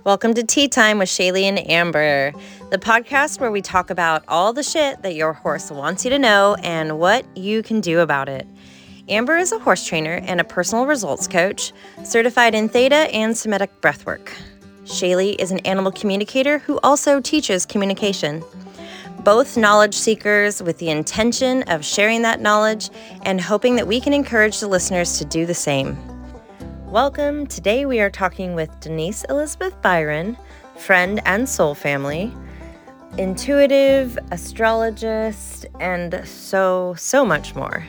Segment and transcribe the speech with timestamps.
[0.00, 2.32] Welcome to Tea Time with Shayleigh and Amber,
[2.70, 6.18] the podcast where we talk about all the shit that your horse wants you to
[6.18, 8.44] know and what you can do about it.
[9.08, 13.80] Amber is a horse trainer and a personal results coach, certified in Theta and Somatic
[13.80, 14.32] breathwork.
[14.84, 18.42] Shayleigh is an animal communicator who also teaches communication.
[19.20, 22.90] Both knowledge seekers with the intention of sharing that knowledge
[23.22, 25.96] and hoping that we can encourage the listeners to do the same.
[26.92, 27.46] Welcome.
[27.46, 30.36] Today we are talking with Denise Elizabeth Byron,
[30.76, 32.30] friend and soul family,
[33.16, 37.82] intuitive, astrologist, and so, so much more.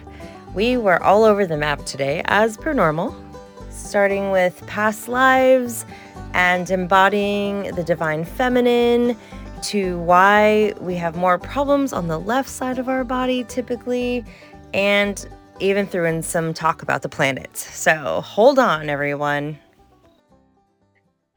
[0.55, 3.13] We were all over the map today, as per normal,
[3.69, 5.85] starting with past lives
[6.33, 9.17] and embodying the divine feminine
[9.63, 14.23] to why we have more problems on the left side of our body typically,
[14.73, 15.27] and
[15.63, 17.73] even threw in some talk about the planets.
[17.73, 19.57] So hold on, everyone.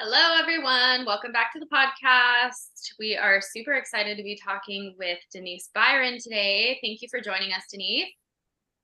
[0.00, 1.06] Hello, everyone.
[1.06, 2.92] Welcome back to the podcast.
[2.98, 6.78] We are super excited to be talking with Denise Byron today.
[6.82, 8.08] Thank you for joining us, Denise.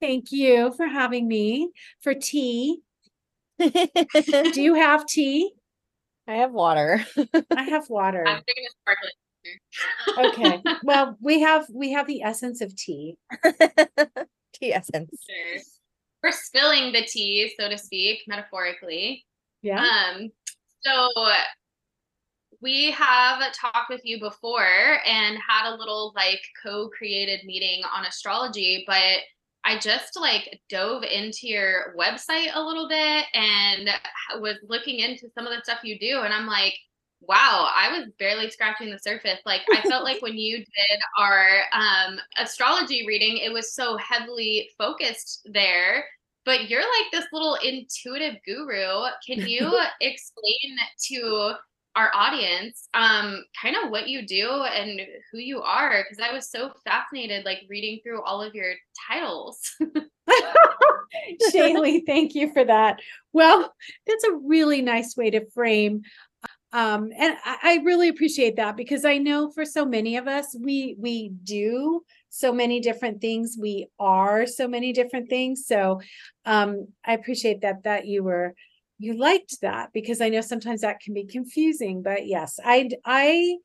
[0.01, 2.81] Thank you for having me for tea.
[3.59, 5.53] Do you have tea?
[6.27, 7.05] I have water.
[7.57, 8.27] I have water.
[8.27, 9.13] I'm taking a sparkling.
[10.19, 10.63] Okay.
[10.85, 13.17] Well, we have we have the essence of tea.
[14.61, 15.11] tea essence.
[15.29, 15.63] Sure.
[16.23, 19.25] We're spilling the tea, so to speak, metaphorically.
[19.63, 19.85] Yeah.
[19.85, 20.31] Um,
[20.83, 21.09] so
[22.61, 28.85] we have talked with you before and had a little like co-created meeting on astrology,
[28.87, 29.21] but
[29.65, 33.91] I just like dove into your website a little bit and
[34.41, 36.75] was looking into some of the stuff you do and I'm like
[37.29, 39.39] wow, I was barely scratching the surface.
[39.47, 44.71] Like I felt like when you did our um, astrology reading, it was so heavily
[44.79, 46.05] focused there.
[46.45, 49.05] But you're like this little intuitive guru.
[49.27, 50.77] Can you explain
[51.09, 51.53] to
[51.95, 56.03] our audience um, kind of what you do and who you are?
[56.03, 58.75] Because I was so fascinated, like reading through all of your
[59.09, 59.77] titles.
[61.53, 62.99] Shayleigh, thank you for that.
[63.33, 63.73] Well,
[64.07, 66.03] that's a really nice way to frame
[66.73, 70.57] um, and I, I really appreciate that because I know for so many of us,
[70.59, 73.57] we we do so many different things.
[73.61, 75.67] We are so many different things.
[75.67, 76.01] So
[76.47, 78.55] um, I appreciate that that you were
[78.99, 82.03] you liked that because I know sometimes that can be confusing.
[82.03, 83.57] But yes, I I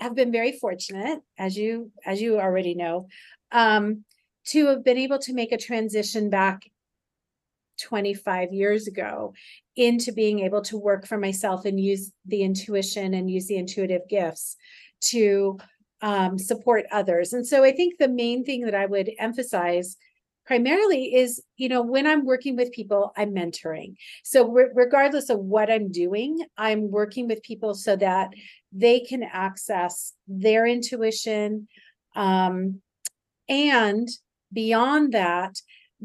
[0.00, 3.08] have been very fortunate, as you as you already know,
[3.52, 4.04] um,
[4.46, 6.62] to have been able to make a transition back
[7.80, 9.34] 25 years ago
[9.76, 14.02] into being able to work for myself and use the intuition and use the intuitive
[14.08, 14.56] gifts
[15.00, 15.58] to
[16.02, 17.32] um, support others.
[17.32, 19.96] And so I think the main thing that I would emphasize
[20.46, 25.38] primarily is you know when i'm working with people i'm mentoring so re- regardless of
[25.38, 28.30] what i'm doing i'm working with people so that
[28.72, 31.66] they can access their intuition
[32.14, 32.80] um,
[33.48, 34.08] and
[34.52, 35.56] beyond that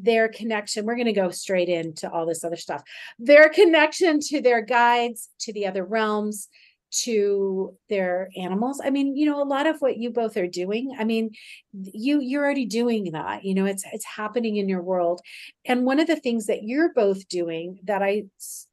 [0.01, 2.83] their connection we're going to go straight into all this other stuff
[3.17, 6.47] their connection to their guides to the other realms
[6.91, 8.81] to their animals.
[8.83, 11.31] I mean you know a lot of what you both are doing i mean
[11.71, 15.21] you you're already doing that you know it's it's happening in your world.
[15.65, 18.23] And one of the things that you're both doing that i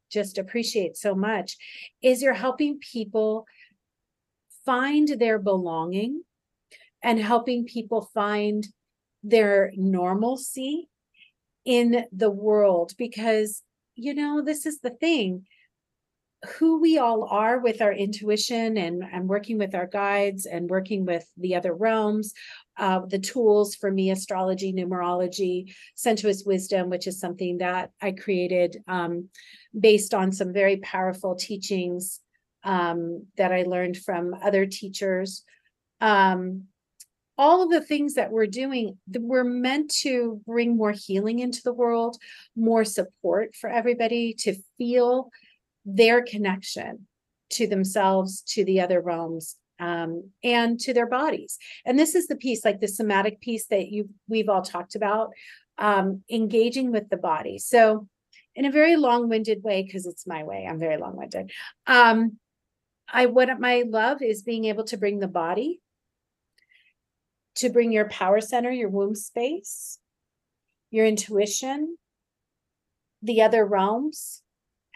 [0.09, 1.57] just appreciate so much
[2.01, 3.45] is you're helping people
[4.65, 6.23] find their belonging
[7.03, 8.67] and helping people find
[9.23, 10.89] their normalcy
[11.67, 13.61] in the world because
[13.95, 15.45] you know this is the thing.
[16.57, 21.05] Who we all are with our intuition and and working with our guides and working
[21.05, 22.33] with the other realms
[22.77, 28.77] uh, the tools for me astrology numerology sensuous wisdom which is something that i created
[28.87, 29.29] um,
[29.77, 32.19] based on some very powerful teachings
[32.63, 35.43] um, that i learned from other teachers.
[36.01, 36.65] Um,
[37.37, 41.73] all of the things that we're doing we're meant to bring more healing into the
[41.73, 42.17] world
[42.55, 45.29] more support for everybody to feel
[45.85, 47.07] their connection
[47.49, 51.59] to themselves to the other realms um, and to their bodies.
[51.85, 55.29] And this is the piece like the somatic piece that you we've all talked about
[55.77, 57.59] um, engaging with the body.
[57.59, 58.07] So
[58.57, 61.51] in a very long-winded way because it's my way i'm very long-winded
[61.85, 62.37] um,
[63.07, 65.79] i what my love is being able to bring the body
[67.57, 69.99] to bring your power center, your womb space,
[70.91, 71.97] your intuition,
[73.21, 74.41] the other realms,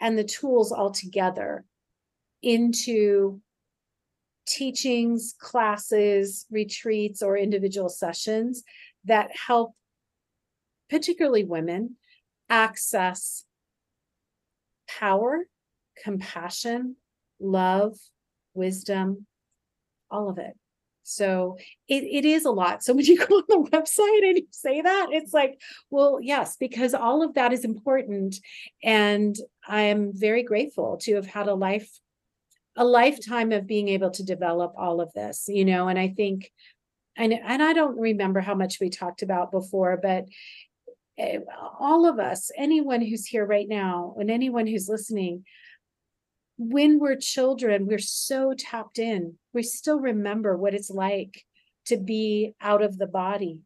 [0.00, 1.64] and the tools all together
[2.42, 3.40] into
[4.46, 8.62] teachings, classes, retreats, or individual sessions
[9.04, 9.74] that help,
[10.90, 11.96] particularly women,
[12.48, 13.44] access
[14.98, 15.46] power,
[16.02, 16.96] compassion,
[17.40, 17.96] love,
[18.54, 19.26] wisdom,
[20.10, 20.56] all of it.
[21.14, 21.56] So
[21.88, 22.82] it, it is a lot.
[22.82, 25.60] So when you go on the website and you say that, it's like,
[25.90, 28.36] well, yes, because all of that is important.
[28.82, 29.36] And
[29.66, 31.88] I am very grateful to have had a life,
[32.76, 36.50] a lifetime of being able to develop all of this, you know, and I think,
[37.16, 40.24] and, and I don't remember how much we talked about before, but
[41.18, 41.40] eh,
[41.78, 45.44] all of us, anyone who's here right now, and anyone who's listening,
[46.68, 49.34] when we're children, we're so tapped in.
[49.52, 51.44] We still remember what it's like
[51.86, 53.60] to be out of the body.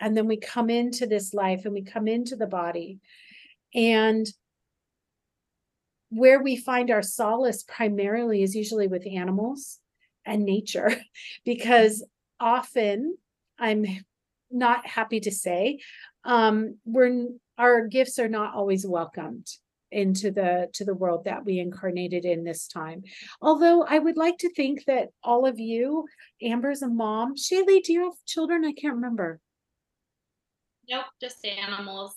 [0.00, 3.00] And then we come into this life and we come into the body.
[3.74, 4.26] And
[6.08, 9.78] where we find our solace primarily is usually with animals
[10.24, 10.96] and nature,
[11.44, 12.04] because
[12.40, 13.16] often
[13.58, 13.84] I'm
[14.50, 15.80] not happy to say,
[16.24, 19.46] um, we're our gifts are not always welcomed
[19.92, 23.02] into the to the world that we incarnated in this time.
[23.40, 26.06] Although i would like to think that all of you
[26.42, 27.36] amber's a mom.
[27.36, 28.64] Shayleigh do you have children?
[28.64, 29.40] I can't remember.
[30.88, 32.14] Nope just animals.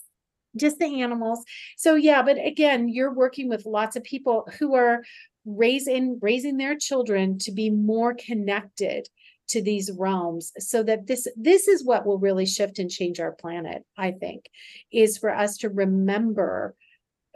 [0.56, 1.44] Just the animals.
[1.76, 5.02] So yeah but again you're working with lots of people who are
[5.44, 9.08] raising raising their children to be more connected
[9.48, 13.32] to these realms so that this this is what will really shift and change our
[13.32, 14.46] planet i think
[14.92, 16.74] is for us to remember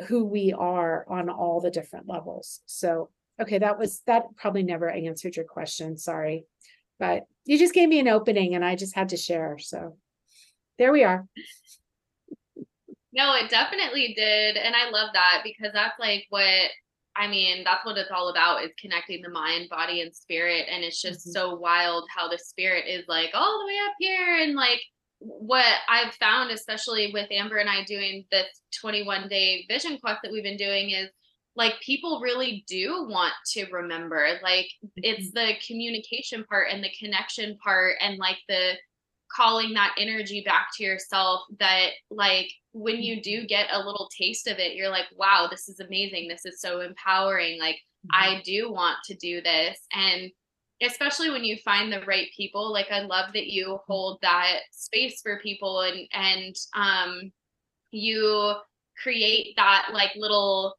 [0.06, 2.60] who we are on all the different levels.
[2.66, 3.10] So,
[3.40, 5.96] okay, that was that probably never answered your question.
[5.96, 6.44] Sorry.
[6.98, 9.58] But you just gave me an opening and I just had to share.
[9.58, 9.96] So,
[10.78, 11.26] there we are.
[13.12, 14.56] No, it definitely did.
[14.56, 16.70] And I love that because that's like what
[17.16, 20.66] I mean, that's what it's all about is connecting the mind, body, and spirit.
[20.70, 21.32] And it's just mm-hmm.
[21.32, 24.80] so wild how the spirit is like all the way up here and like
[25.20, 28.46] what I've found, especially with Amber and I doing this
[28.80, 31.10] 21 day vision quest that we've been doing, is
[31.56, 34.38] like people really do want to remember.
[34.42, 35.48] Like it's mm-hmm.
[35.48, 38.74] the communication part and the connection part and like the
[39.34, 43.46] calling that energy back to yourself that like when you do mm-hmm.
[43.46, 46.80] get a little taste of it you're like wow this is amazing this is so
[46.80, 48.38] empowering like mm-hmm.
[48.38, 50.30] i do want to do this and
[50.82, 55.20] especially when you find the right people like i love that you hold that space
[55.22, 57.32] for people and and um
[57.90, 58.54] you
[59.02, 60.74] create that like little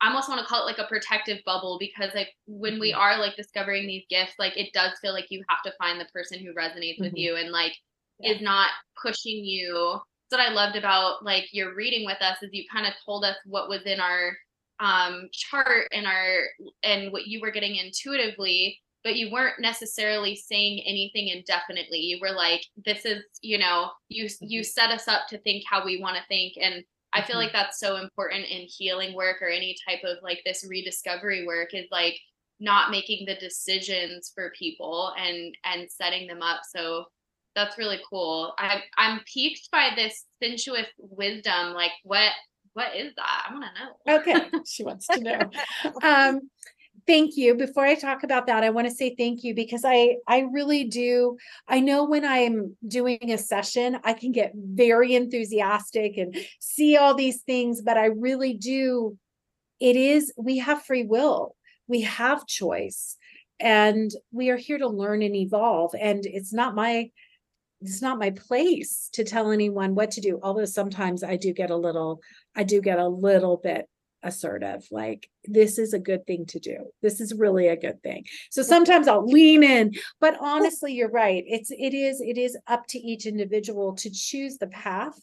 [0.00, 3.00] I almost want to call it like a protective bubble because like when we mm-hmm.
[3.00, 6.04] are like discovering these gifts, like it does feel like you have to find the
[6.12, 7.04] person who resonates mm-hmm.
[7.04, 7.72] with you and like
[8.18, 8.32] yeah.
[8.32, 8.68] is not
[9.00, 9.98] pushing you.
[10.30, 13.24] That's what I loved about like your reading with us is you kind of told
[13.24, 14.36] us what was in our
[14.80, 16.40] um chart and our
[16.82, 21.98] and what you were getting intuitively but you weren't necessarily saying anything indefinitely.
[21.98, 24.64] You were like this is you know you you mm-hmm.
[24.64, 26.54] set us up to think how we want to think.
[26.60, 27.58] And i feel like mm-hmm.
[27.58, 31.86] that's so important in healing work or any type of like this rediscovery work is
[31.92, 32.18] like
[32.58, 36.62] not making the decisions for people and and setting them up.
[36.64, 37.04] So
[37.54, 38.54] that's really cool.
[38.58, 42.32] I i'm piqued by this sensuous wisdom like what
[42.72, 43.46] what is that?
[43.48, 44.18] I want to know.
[44.18, 44.50] Okay.
[44.66, 45.50] She wants to know.
[46.02, 46.50] Um
[47.06, 47.54] thank you.
[47.54, 50.84] Before i talk about that i want to say thank you because i i really
[50.84, 51.36] do
[51.68, 57.14] i know when i'm doing a session i can get very enthusiastic and see all
[57.14, 59.16] these things but i really do
[59.80, 61.56] it is we have free will
[61.86, 63.16] we have choice
[63.60, 67.10] and we are here to learn and evolve and it's not my
[67.80, 71.70] it's not my place to tell anyone what to do although sometimes i do get
[71.70, 72.20] a little
[72.56, 73.86] i do get a little bit
[74.24, 76.78] assertive like this is a good thing to do.
[77.02, 78.24] This is really a good thing.
[78.50, 81.44] So sometimes i'll lean in but honestly you're right.
[81.46, 85.18] It's it is it is up to each individual to choose the path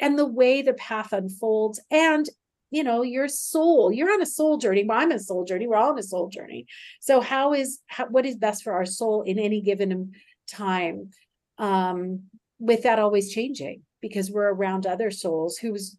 [0.00, 1.80] and the way the path unfolds.
[1.90, 2.28] And
[2.70, 4.84] you know your soul you're on a soul journey.
[4.84, 5.66] Well, i'm a soul journey.
[5.66, 6.66] We're all on a soul journey.
[7.00, 10.12] So how is how, what is best for our soul in any given
[10.48, 11.10] time
[11.58, 12.24] um
[12.58, 13.82] with that always changing?
[14.00, 15.96] Because we're around other souls whose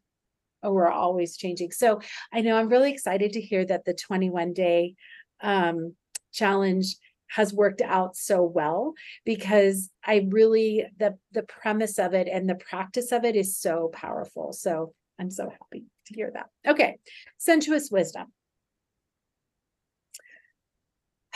[0.72, 1.72] we're always changing.
[1.72, 2.00] So
[2.32, 4.96] I know I'm really excited to hear that the 21 day
[5.42, 5.96] um,
[6.32, 6.96] challenge
[7.28, 8.94] has worked out so well
[9.26, 13.90] because I really the the premise of it and the practice of it is so
[13.92, 14.54] powerful.
[14.54, 16.50] So I'm so happy to hear that.
[16.68, 16.98] Okay,
[17.38, 18.28] sensuous wisdom.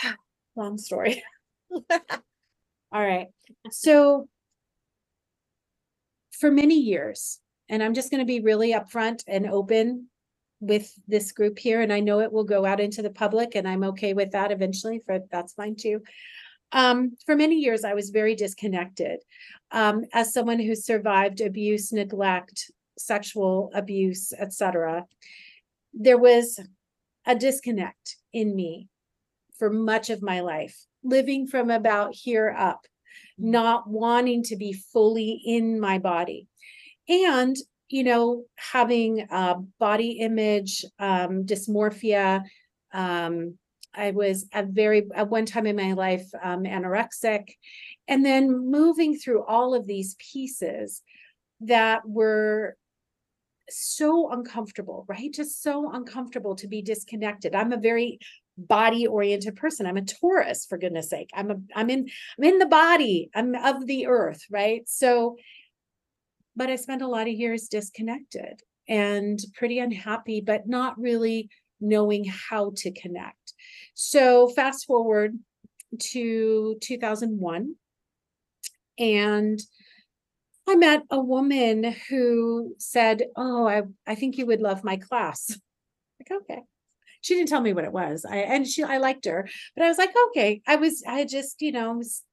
[0.56, 1.24] Long story.
[1.72, 1.82] All
[2.92, 3.28] right.
[3.72, 4.30] So
[6.32, 7.40] for many years,
[7.70, 10.08] and I'm just going to be really upfront and open
[10.60, 11.82] with this group here.
[11.82, 14.52] And I know it will go out into the public, and I'm okay with that
[14.52, 15.02] eventually.
[15.06, 16.02] For that's fine too.
[16.72, 19.20] Um, for many years, I was very disconnected.
[19.72, 25.06] Um, as someone who survived abuse, neglect, sexual abuse, etc.,
[25.94, 26.60] there was
[27.26, 28.90] a disconnect in me
[29.58, 32.86] for much of my life, living from about here up,
[33.40, 33.52] mm-hmm.
[33.52, 36.48] not wanting to be fully in my body.
[37.10, 37.56] And,
[37.90, 42.44] you know, having a body image, um, dysmorphia.
[42.94, 43.58] Um,
[43.94, 47.48] I was at very, at one time in my life, um, anorexic.
[48.08, 51.02] And then moving through all of these pieces
[51.62, 52.78] that were
[53.70, 55.34] so uncomfortable, right?
[55.34, 57.56] Just so uncomfortable to be disconnected.
[57.56, 58.20] I'm a very
[58.58, 59.86] body oriented person.
[59.86, 61.30] I'm a Taurus for goodness sake.
[61.34, 63.30] I'm a I'm in I'm in the body.
[63.36, 64.84] I'm of the earth, right?
[64.88, 65.38] So
[66.58, 71.50] but I spent a lot of years disconnected and pretty unhappy but not really
[71.80, 73.54] knowing how to connect.
[73.94, 75.38] So fast forward
[76.12, 77.76] to 2001
[79.00, 79.60] and
[80.70, 85.58] I met a woman who said, "Oh, I I think you would love my class."
[86.20, 86.64] Like, okay.
[87.22, 88.26] She didn't tell me what it was.
[88.26, 90.62] I and she I liked her, but I was like, okay.
[90.68, 92.24] I was I just, you know, was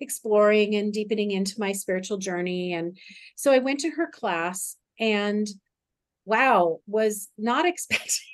[0.00, 2.96] exploring and deepening into my spiritual journey and
[3.36, 5.48] so I went to her class and
[6.24, 8.26] wow, was not expecting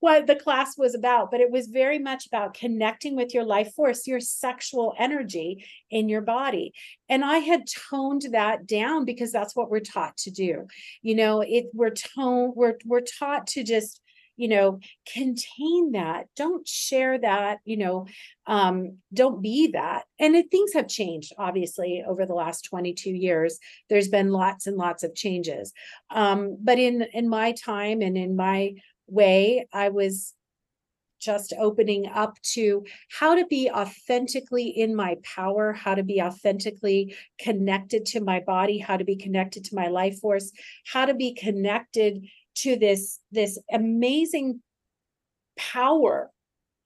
[0.00, 3.72] what the class was about, but it was very much about connecting with your life
[3.74, 6.72] force, your sexual energy in your body.
[7.08, 10.66] And I had toned that down because that's what we're taught to do.
[11.02, 14.00] You know, it we're tone we're we're taught to just
[14.40, 14.80] you know
[15.12, 16.26] contain that.
[16.36, 18.06] Don't share that you know
[18.46, 20.04] um don't be that.
[20.18, 23.58] And it, things have changed obviously over the last 22 years.
[23.88, 25.72] There's been lots and lots of changes.
[26.10, 28.74] Um but in in my time and in my
[29.06, 29.66] way.
[29.72, 30.34] I was
[31.20, 37.14] just opening up to how to be authentically in my power, how to be authentically
[37.38, 40.50] connected to my body, how to be connected to my life force,
[40.86, 42.26] how to be connected
[42.56, 44.60] to this this amazing
[45.56, 46.30] power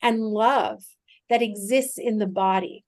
[0.02, 0.82] and love
[1.30, 2.84] that exists in the body.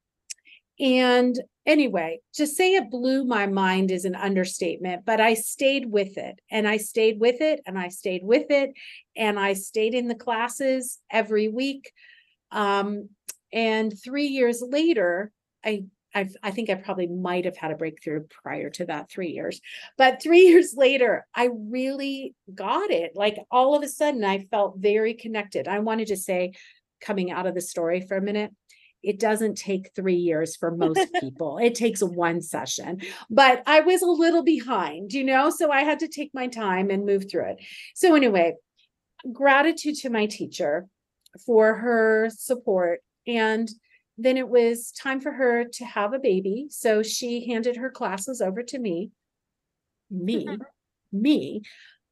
[0.79, 6.19] And anyway, to say it blew my mind is an understatement, but I stayed with
[6.19, 8.73] it and I stayed with it and I stayed with it
[9.17, 11.93] and I stayed in the classes every week.
[12.51, 13.09] Um,
[13.53, 15.33] and three years later,
[15.65, 15.85] I
[16.17, 19.61] I've, I think I probably might have had a breakthrough prior to that three years.
[19.99, 23.13] But three years later, I really got it.
[23.15, 25.69] Like all of a sudden, I felt very connected.
[25.69, 26.55] I wanted to say,
[27.03, 28.51] coming out of the story for a minute,
[29.03, 31.59] it doesn't take three years for most people.
[31.59, 33.03] it takes one session.
[33.29, 36.89] But I was a little behind, you know, so I had to take my time
[36.89, 37.59] and move through it.
[37.95, 38.55] So, anyway,
[39.31, 40.87] gratitude to my teacher
[41.45, 43.01] for her support.
[43.27, 43.69] And
[44.19, 46.67] then it was time for her to have a baby.
[46.71, 49.11] So she handed her classes over to me.
[50.11, 50.49] Me,
[51.13, 51.63] me.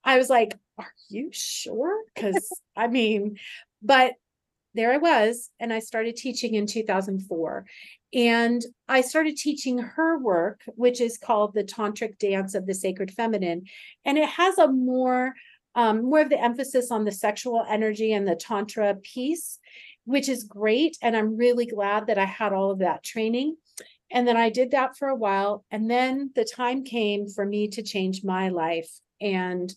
[0.04, 2.02] I was like, Are you sure?
[2.14, 3.38] Because I mean,
[3.82, 4.14] but
[4.74, 7.64] there I was, and I started teaching in 2004.
[8.12, 13.12] And I started teaching her work, which is called the Tantric Dance of the Sacred
[13.12, 13.64] Feminine.
[14.04, 15.34] And it has a more,
[15.74, 19.58] um, more of the emphasis on the sexual energy and the Tantra piece,
[20.04, 20.96] which is great.
[21.02, 23.56] And I'm really glad that I had all of that training.
[24.10, 25.64] And then I did that for a while.
[25.70, 29.72] And then the time came for me to change my life and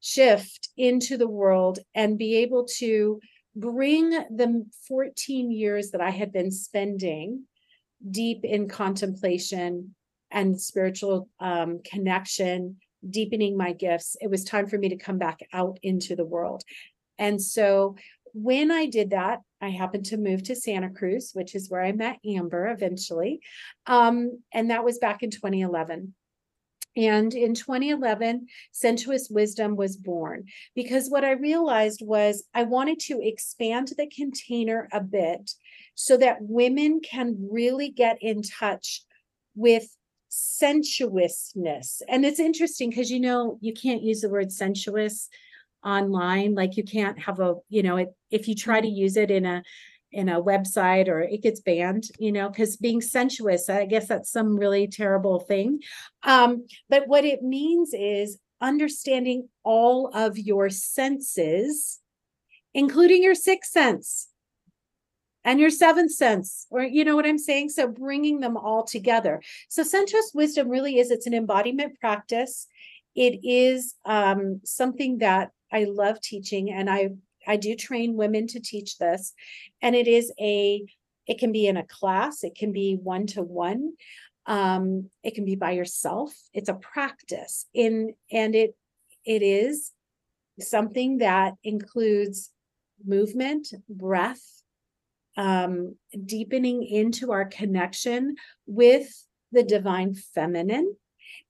[0.00, 3.20] shift into the world and be able to
[3.54, 7.44] bring the 14 years that I had been spending
[8.10, 9.94] deep in contemplation
[10.30, 12.76] and spiritual um, connection,
[13.08, 16.62] deepening my gifts, it was time for me to come back out into the world.
[17.18, 17.96] And so
[18.34, 21.92] when I did that, I happened to move to Santa Cruz, which is where I
[21.92, 23.40] met Amber eventually.
[23.86, 26.14] Um, and that was back in 2011.
[26.96, 33.20] And in 2011, Sensuous Wisdom was born because what I realized was I wanted to
[33.22, 35.52] expand the container a bit
[35.94, 39.02] so that women can really get in touch
[39.54, 39.86] with
[40.30, 42.02] sensuousness.
[42.08, 45.28] And it's interesting because you know, you can't use the word sensuous
[45.84, 49.30] online like you can't have a you know it, if you try to use it
[49.30, 49.62] in a
[50.12, 54.30] in a website or it gets banned you know because being sensuous i guess that's
[54.30, 55.80] some really terrible thing.
[56.22, 62.00] Um, but what it means is understanding all of your senses
[62.74, 64.28] including your sixth sense
[65.44, 67.70] and your seventh sense or you know what i'm saying?
[67.70, 69.40] So bringing them all together.
[69.68, 72.66] So sensuous wisdom really is it's an embodiment practice.
[73.14, 77.10] It is um, something that i love teaching and i
[77.46, 79.32] I do train women to teach this,
[79.82, 80.84] and it is a
[81.26, 83.92] it can be in a class, it can be one to one,
[84.46, 86.34] um, it can be by yourself.
[86.52, 88.74] It's a practice in and it
[89.24, 89.92] it is
[90.58, 92.50] something that includes
[93.04, 94.62] movement, breath,
[95.36, 95.96] um,
[96.26, 98.36] deepening into our connection
[98.66, 100.96] with the divine feminine.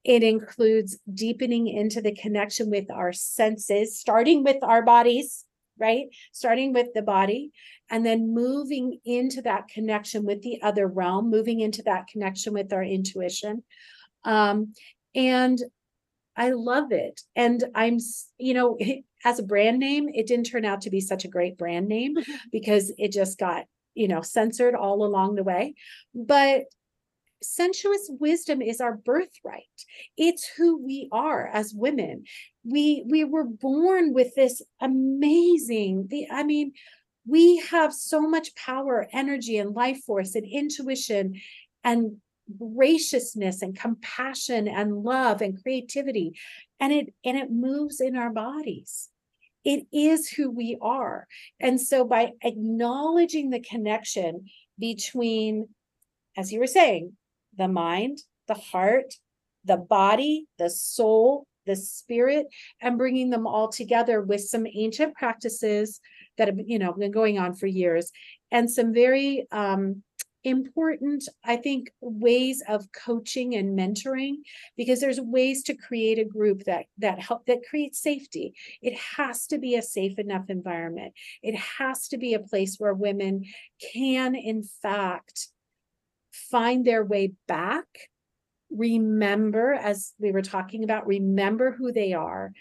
[0.05, 5.45] It includes deepening into the connection with our senses, starting with our bodies,
[5.79, 6.07] right?
[6.33, 7.51] Starting with the body,
[7.91, 12.73] and then moving into that connection with the other realm, moving into that connection with
[12.73, 13.63] our intuition.
[14.25, 14.75] Um,
[15.15, 15.61] and
[16.37, 17.21] I love it.
[17.37, 17.99] And I'm,
[18.39, 18.79] you know,
[19.25, 22.17] as a brand name, it didn't turn out to be such a great brand name
[22.53, 25.75] because it just got, you know, censored all along the way.
[26.15, 26.65] But
[27.43, 29.65] sensuous wisdom is our birthright.
[30.17, 32.25] It's who we are as women.
[32.65, 36.73] We we were born with this amazing the i mean
[37.27, 41.41] we have so much power energy and life force and intuition
[41.85, 42.17] and
[42.59, 46.39] graciousness and compassion and love and creativity.
[46.79, 49.09] And it and it moves in our bodies.
[49.65, 51.27] It is who we are.
[51.61, 54.47] And so by acknowledging the connection
[54.79, 55.69] between
[56.37, 57.17] as you were saying
[57.61, 59.15] the mind the heart
[59.65, 62.47] the body the soul the spirit
[62.81, 66.01] and bringing them all together with some ancient practices
[66.39, 68.11] that have you know been going on for years.
[68.51, 70.03] And some very um
[70.43, 74.37] important i think ways of coaching and mentoring
[74.75, 78.55] because there's ways to create a group that that help that creates safety.
[78.81, 81.13] It has to be a safe enough environment.
[81.43, 83.45] It has to be a place where women
[83.93, 85.49] can in fact
[86.33, 87.87] find their way back
[88.71, 92.53] remember as we were talking about remember who they are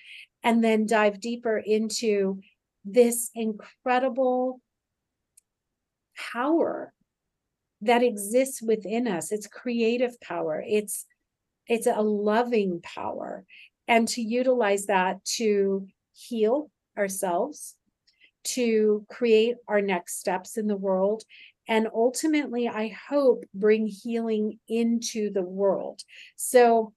[0.44, 2.40] and then dive deeper into
[2.84, 4.60] this incredible
[6.34, 6.94] power
[7.82, 9.32] that exists within us.
[9.32, 10.64] It's creative power.
[10.66, 11.06] It's
[11.68, 13.46] it's a loving power.
[13.88, 17.76] And to utilize that to heal ourselves
[18.44, 21.24] to create our next steps in the world
[21.70, 26.02] and ultimately i hope bring healing into the world
[26.36, 26.92] so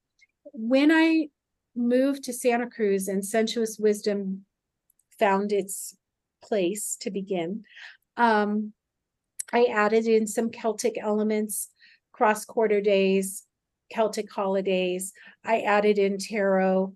[0.53, 1.29] when i
[1.77, 4.45] moved to santa cruz and sensuous wisdom
[5.19, 5.97] found its
[6.43, 7.63] place to begin
[8.17, 8.73] um,
[9.53, 11.69] I added in some Celtic elements,
[12.13, 13.45] cross quarter days,
[13.91, 15.13] Celtic holidays.
[15.45, 16.95] I added in tarot.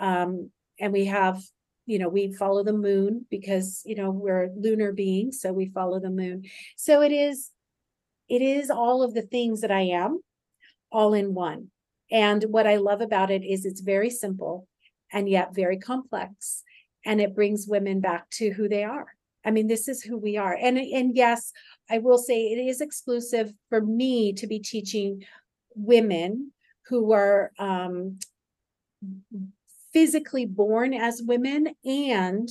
[0.00, 1.42] Um, and we have,
[1.88, 5.98] you know, we follow the moon because, you know, we're lunar beings, so we follow
[5.98, 6.44] the moon.
[6.76, 7.50] So it is,
[8.28, 10.20] it is all of the things that I am
[10.92, 11.70] all in one.
[12.10, 14.68] And what I love about it is it's very simple
[15.10, 16.62] and yet very complex.
[17.06, 19.06] And it brings women back to who they are.
[19.42, 20.58] I mean, this is who we are.
[20.60, 21.52] And and yes,
[21.88, 25.24] I will say it is exclusive for me to be teaching
[25.74, 26.52] women
[26.88, 28.18] who are um,
[29.98, 32.48] physically born as women and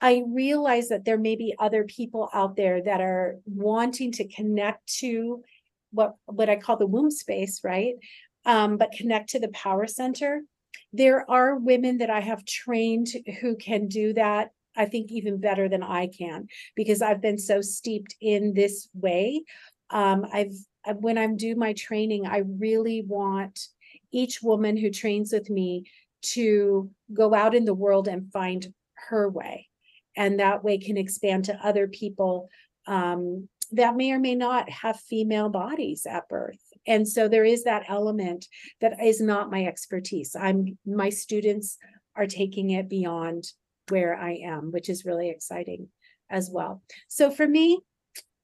[0.00, 4.92] I realize that there may be other people out there that are wanting to connect
[4.98, 5.44] to
[5.92, 7.94] what what I call the womb space, right?
[8.44, 10.40] Um, but connect to the power center.
[10.92, 13.08] There are women that I have trained
[13.40, 17.60] who can do that I think even better than I can because I've been so
[17.60, 19.44] steeped in this way.
[19.90, 20.56] Um, I've
[20.96, 23.60] when I'm do my training, I really want
[24.10, 25.84] each woman who trains with me
[26.22, 28.72] to go out in the world and find
[29.08, 29.68] her way,
[30.16, 32.48] and that way can expand to other people
[32.86, 36.58] um, that may or may not have female bodies at birth.
[36.86, 38.46] And so there is that element
[38.80, 40.34] that is not my expertise.
[40.38, 41.78] I'm my students
[42.16, 43.44] are taking it beyond
[43.88, 45.88] where I am, which is really exciting
[46.30, 46.82] as well.
[47.08, 47.80] So for me,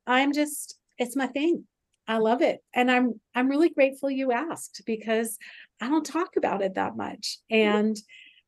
[0.06, 1.64] I'm just it's my thing.
[2.08, 2.60] I love it.
[2.74, 5.38] And I'm I'm really grateful you asked because
[5.80, 7.38] I don't talk about it that much.
[7.50, 7.96] And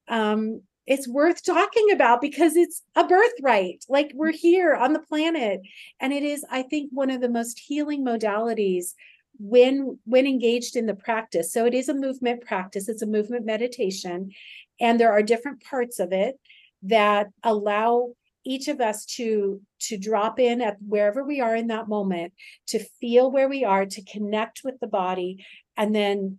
[0.08, 3.84] um it's worth talking about because it's a birthright.
[3.90, 5.60] Like we're here on the planet
[6.00, 8.94] and it is I think one of the most healing modalities
[9.38, 11.52] when when engaged in the practice.
[11.52, 14.30] So it is a movement practice, it's a movement meditation
[14.80, 16.38] and there are different parts of it
[16.82, 18.14] that allow
[18.44, 22.32] each of us to to drop in at wherever we are in that moment
[22.66, 25.44] to feel where we are to connect with the body
[25.76, 26.38] and then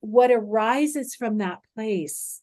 [0.00, 2.42] what arises from that place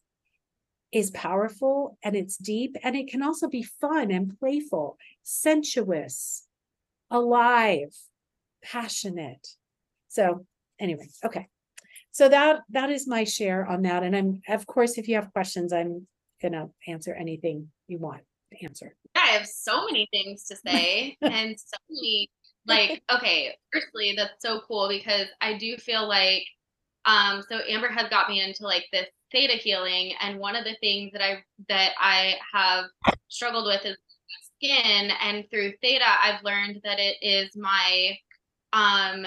[0.91, 6.47] is powerful and it's deep and it can also be fun and playful sensuous
[7.11, 7.93] alive
[8.63, 9.47] passionate
[10.07, 10.45] so
[10.79, 11.47] anyway okay
[12.11, 15.33] so that that is my share on that and i'm of course if you have
[15.33, 16.07] questions i'm
[16.41, 18.95] gonna answer anything you want to answer.
[19.15, 22.29] Yeah, I have so many things to say and so many
[22.65, 26.43] like okay, firstly, that's so cool because I do feel like
[27.07, 30.75] um so Amber has got me into like this theta healing and one of the
[30.79, 32.85] things that I that I have
[33.27, 33.97] struggled with is
[34.57, 38.17] skin and through theta I've learned that it is my
[38.73, 39.25] um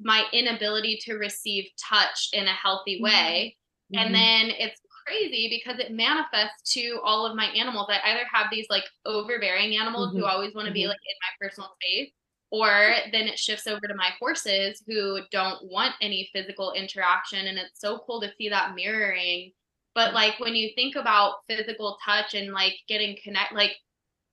[0.00, 3.04] my inability to receive touch in a healthy mm-hmm.
[3.04, 3.56] way.
[3.94, 4.06] Mm-hmm.
[4.06, 7.88] And then it's crazy because it manifests to all of my animals.
[7.90, 10.18] I either have these like overbearing animals mm-hmm.
[10.18, 10.90] who always want to be mm-hmm.
[10.90, 12.12] like in my personal space,
[12.50, 17.46] or then it shifts over to my horses who don't want any physical interaction.
[17.46, 19.52] And it's so cool to see that mirroring.
[19.94, 23.76] But like when you think about physical touch and like getting connect, like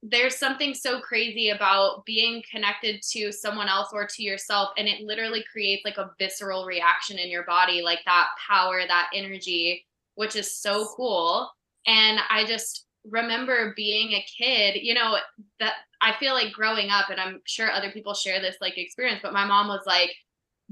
[0.04, 5.02] there's something so crazy about being connected to someone else or to yourself and it
[5.02, 10.36] literally creates like a visceral reaction in your body like that power that energy which
[10.36, 11.50] is so cool
[11.88, 15.18] and i just remember being a kid you know
[15.60, 19.20] that i feel like growing up and i'm sure other people share this like experience
[19.22, 20.12] but my mom was like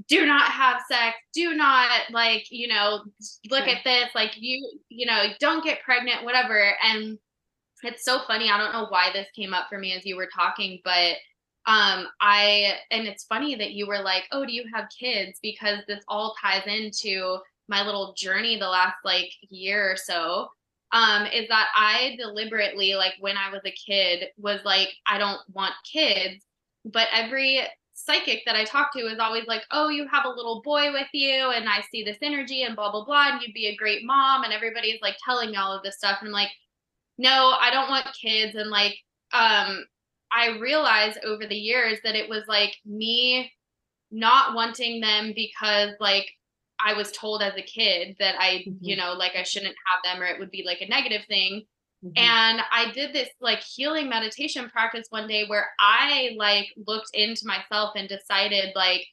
[0.08, 3.02] do not have sex do not like you know
[3.50, 7.18] look at this like you you know don't get pregnant whatever and
[7.82, 8.50] it's so funny.
[8.50, 11.16] I don't know why this came up for me as you were talking, but
[11.66, 15.80] um I and it's funny that you were like, "Oh, do you have kids?" because
[15.86, 20.48] this all ties into my little journey the last like year or so.
[20.96, 25.40] Um is that I deliberately like when I was a kid was like I don't
[25.52, 26.44] want kids,
[26.84, 27.60] but every
[27.94, 31.08] psychic that I talk to is always like, "Oh, you have a little boy with
[31.12, 34.04] you and I see this energy and blah blah blah and you'd be a great
[34.04, 36.50] mom." And everybody's like telling me all of this stuff and I'm like,
[37.18, 38.54] no, I don't want kids.
[38.56, 38.96] And like,
[39.32, 39.84] um,
[40.30, 43.50] I realized over the years that it was like me
[44.10, 46.26] not wanting them because like
[46.84, 48.76] I was told as a kid that I, mm-hmm.
[48.80, 51.64] you know, like I shouldn't have them or it would be like a negative thing.
[52.04, 52.12] Mm-hmm.
[52.16, 57.46] And I did this like healing meditation practice one day where I like looked into
[57.46, 59.06] myself and decided like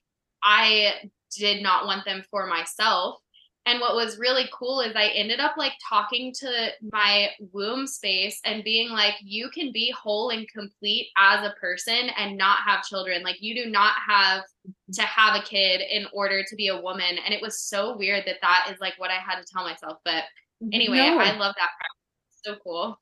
[0.43, 3.19] I did not want them for myself.
[3.65, 8.41] And what was really cool is I ended up like talking to my womb space
[8.43, 12.84] and being like, you can be whole and complete as a person and not have
[12.84, 13.23] children.
[13.23, 14.43] Like, you do not have
[14.93, 17.17] to have a kid in order to be a woman.
[17.23, 19.97] And it was so weird that that is like what I had to tell myself.
[20.04, 20.26] But
[20.73, 21.19] anyway, no.
[21.19, 21.69] I love that.
[21.80, 22.41] Practice.
[22.43, 22.99] So cool.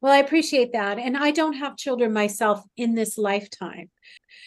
[0.00, 0.98] Well, I appreciate that.
[0.98, 3.90] And I don't have children myself in this lifetime.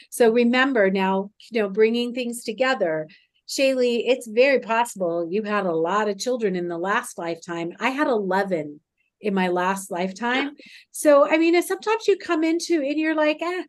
[0.09, 3.09] So remember now, you know, bringing things together
[3.51, 7.73] Shayleigh, it's very possible you had a lot of children in the last lifetime.
[7.79, 8.79] I had 11
[9.19, 10.55] in my last lifetime.
[10.91, 13.63] So, I mean, sometimes you come into and you're like, eh,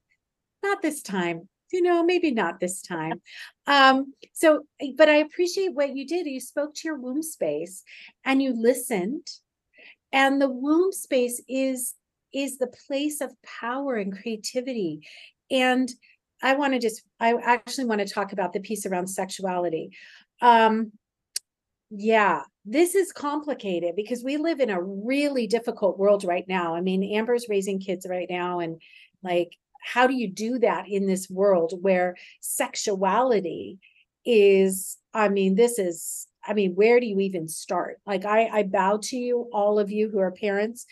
[0.63, 1.49] not this time.
[1.73, 3.23] You know, maybe not this time.
[3.67, 4.65] Um, so,
[4.97, 6.27] but I appreciate what you did.
[6.27, 7.83] You spoke to your womb space
[8.25, 9.27] and you listened.
[10.13, 11.95] And the womb space is
[12.35, 15.07] is the place of power and creativity.
[15.51, 15.91] And
[16.43, 19.91] I want to just, I actually want to talk about the piece around sexuality.
[20.41, 20.93] Um,
[21.91, 26.75] yeah, this is complicated because we live in a really difficult world right now.
[26.75, 28.81] I mean, Amber's raising kids right now, and
[29.23, 33.79] like, how do you do that in this world where sexuality
[34.25, 37.99] is, I mean, this is, I mean, where do you even start?
[38.07, 40.87] Like, I, I bow to you, all of you who are parents.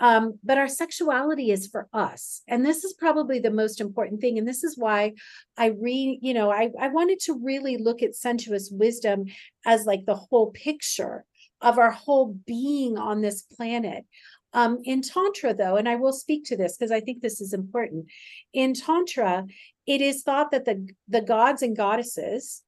[0.00, 2.42] Um, but our sexuality is for us.
[2.48, 4.38] And this is probably the most important thing.
[4.38, 5.12] And this is why
[5.58, 9.26] I read, you know, I, I wanted to really look at sensuous wisdom
[9.66, 11.26] as like the whole picture
[11.60, 14.06] of our whole being on this planet.
[14.52, 17.52] Um, in Tantra, though, and I will speak to this because I think this is
[17.52, 18.06] important.
[18.52, 19.46] In Tantra,
[19.86, 22.62] it is thought that the, the gods and goddesses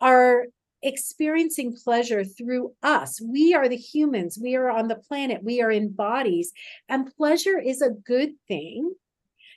[0.00, 0.46] are
[0.82, 3.20] experiencing pleasure through us.
[3.20, 6.52] We are the humans, we are on the planet, we are in bodies,
[6.88, 8.94] and pleasure is a good thing,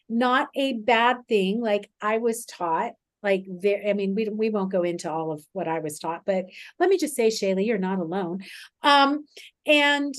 [0.09, 2.93] not a bad thing, like I was taught.
[3.23, 6.23] Like there, I mean, we we won't go into all of what I was taught,
[6.25, 6.45] but
[6.79, 8.43] let me just say, Shayleigh, you're not alone.
[8.81, 9.25] Um,
[9.67, 10.15] and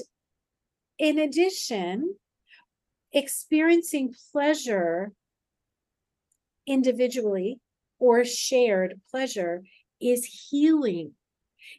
[0.99, 2.15] in addition,
[3.13, 5.13] experiencing pleasure
[6.65, 7.59] individually
[7.99, 9.63] or shared pleasure
[10.03, 11.13] is healing.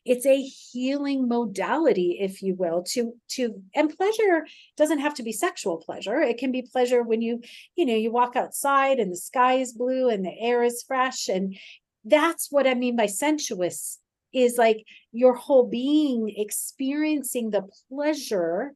[0.06, 5.32] It's a healing modality if you will to to and pleasure doesn't have to be
[5.32, 6.22] sexual pleasure.
[6.22, 7.42] It can be pleasure when you
[7.76, 11.28] you know you walk outside and the sky is blue and the air is fresh
[11.28, 11.58] and
[12.06, 13.98] that's what i mean by sensuous
[14.34, 18.74] is like your whole being experiencing the pleasure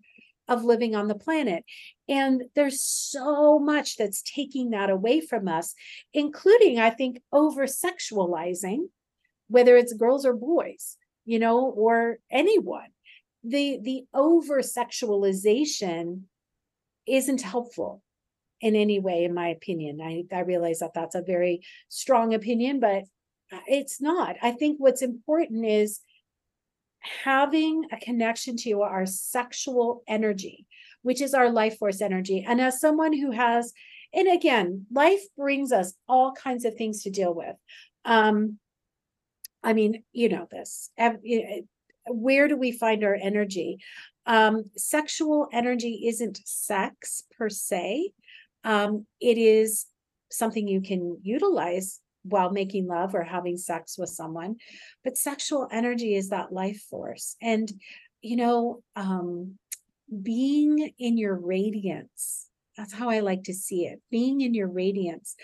[0.48, 1.66] of living on the planet.
[2.08, 5.74] And there's so much that's taking that away from us,
[6.14, 8.86] including, I think, over sexualizing
[9.48, 12.88] whether it's girls or boys, you know, or anyone.
[13.44, 16.24] The the over sexualization
[17.08, 18.02] isn't helpful
[18.60, 20.02] in any way in my opinion.
[20.02, 23.04] I I realize that that's a very strong opinion, but
[23.68, 24.36] it's not.
[24.42, 26.02] I think what's important is
[27.24, 30.68] having a connection to our sexual energy
[31.08, 32.46] which is our life force energy.
[32.46, 33.72] And as someone who has,
[34.14, 37.56] and again, life brings us all kinds of things to deal with.
[38.04, 38.60] Um,
[39.64, 40.92] I mean, you know this.
[42.08, 43.80] Where do we find our energy?
[44.26, 48.12] Um, sexual energy isn't sex per se.
[48.64, 49.86] Um, it is
[50.30, 54.58] something you can utilize while making love or having sex with someone.
[55.04, 57.36] But sexual energy is that life force.
[57.42, 57.72] And,
[58.22, 59.58] you know, um,
[60.24, 64.02] being in your radiance, that's how I like to see it.
[64.12, 65.36] Being in your radiance.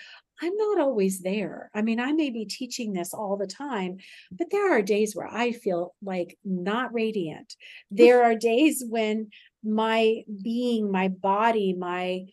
[0.42, 1.70] I'm not always there.
[1.74, 4.02] I mean, I may be teaching this all the time, mm.
[4.32, 7.56] but there are days where I feel like not radiant.
[7.92, 9.30] There are days when
[9.64, 12.26] my being, my body, my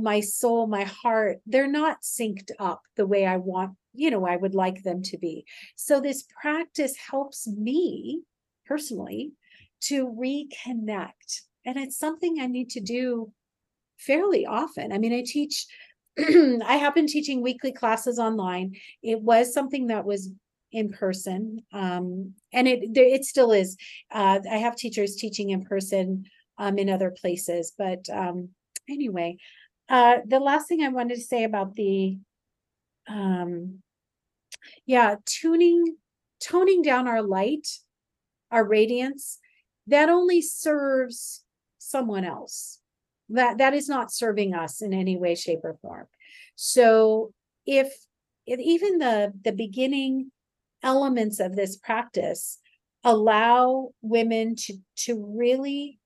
[0.00, 4.36] my soul, my heart, they're not synced up the way I want, you know, I
[4.36, 5.44] would like them to be.
[5.76, 8.22] So this practice helps me
[8.66, 9.32] personally
[9.82, 11.42] to reconnect.
[11.64, 13.32] And it's something I need to do
[13.98, 14.92] fairly often.
[14.92, 15.66] I mean, I teach
[16.66, 18.76] I have been teaching weekly classes online.
[19.02, 20.30] It was something that was
[20.72, 23.76] in person, um, and it it still is.
[24.10, 26.24] Uh, I have teachers teaching in person
[26.58, 28.48] um, in other places, but um,
[28.88, 29.36] anyway,
[29.88, 32.18] uh, the last thing I wanted to say about the,
[33.08, 33.82] um,
[34.86, 35.96] yeah, tuning,
[36.40, 37.68] toning down our light,
[38.50, 39.38] our radiance,
[39.86, 41.44] that only serves
[41.78, 42.80] someone else
[43.30, 46.06] that that is not serving us in any way shape or form.
[46.54, 47.32] So
[47.66, 47.92] if,
[48.46, 50.30] if even the the beginning
[50.82, 52.58] elements of this practice
[53.02, 55.98] allow women to to really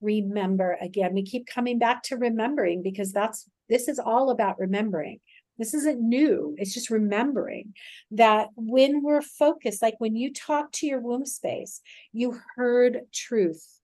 [0.00, 5.20] remember again we keep coming back to remembering because that's this is all about remembering.
[5.58, 7.74] This isn't new it's just remembering
[8.12, 11.80] that when we're focused like when you talk to your womb space
[12.12, 13.77] you heard truth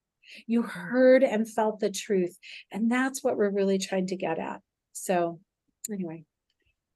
[0.46, 2.38] you heard and felt the truth.
[2.70, 4.60] And that's what we're really trying to get at.
[4.92, 5.40] So,
[5.90, 6.24] anyway.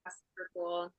[0.05, 0.93] That's super cool.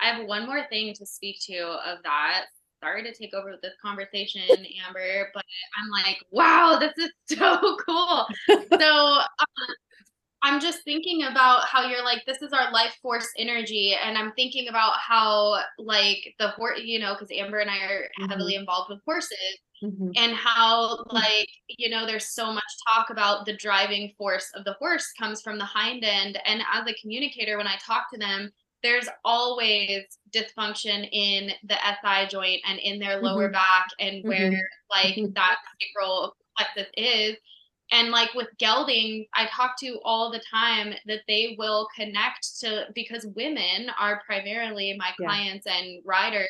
[0.00, 2.44] I have one more thing to speak to of that.
[2.82, 4.42] Sorry to take over this conversation,
[4.86, 5.44] Amber, but
[5.78, 8.26] I'm like, wow, this is so cool.
[8.48, 9.74] so, um,
[10.44, 13.94] I'm just thinking about how you're like, this is our life force energy.
[13.94, 18.02] And I'm thinking about how, like, the horse, you know, because Amber and I are
[18.02, 18.28] mm-hmm.
[18.28, 20.10] heavily involved with horses mm-hmm.
[20.16, 21.16] and how mm-hmm.
[21.16, 25.42] like you know there's so much talk about the driving force of the horse comes
[25.42, 28.50] from the hind end and as a communicator when i talk to them
[28.82, 33.52] there's always dysfunction in the SI joint and in their lower mm-hmm.
[33.52, 34.60] back and where mm-hmm.
[34.90, 35.32] like mm-hmm.
[35.34, 37.36] that sacral plexus is.
[37.90, 42.86] And like with gelding, I talk to all the time that they will connect to
[42.94, 45.26] because women are primarily my yeah.
[45.26, 46.48] clients and riders.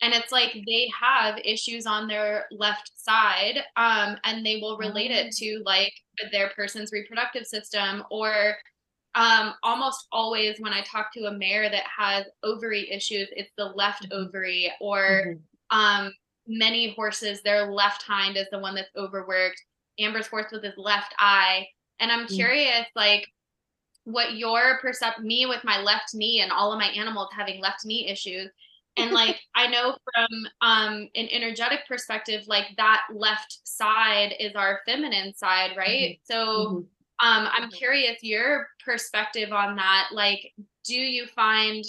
[0.00, 5.10] And it's like they have issues on their left side um, and they will relate
[5.10, 5.36] it mm.
[5.38, 5.92] to like
[6.30, 8.54] their person's reproductive system or
[9.14, 13.64] um, almost always when i talk to a mare that has ovary issues it's the
[13.64, 14.26] left mm-hmm.
[14.26, 15.78] ovary or mm-hmm.
[15.78, 16.12] um,
[16.46, 19.60] many horses their left hind is the one that's overworked
[19.98, 21.66] amber's horse with his left eye
[22.00, 22.36] and i'm mm-hmm.
[22.36, 23.26] curious like
[24.04, 27.84] what your percept me with my left knee and all of my animals having left
[27.84, 28.48] knee issues
[28.98, 30.26] and like i know from
[30.60, 36.18] um an energetic perspective like that left side is our feminine side right?
[36.30, 36.32] Mm-hmm.
[36.32, 37.26] so mm-hmm.
[37.26, 40.08] um i'm curious your perspective on that.
[40.12, 40.52] Like
[40.84, 41.84] do you find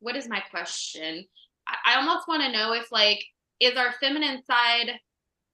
[0.00, 1.24] what is my question?
[1.68, 3.24] I, I almost want to know if like
[3.60, 4.98] is our feminine side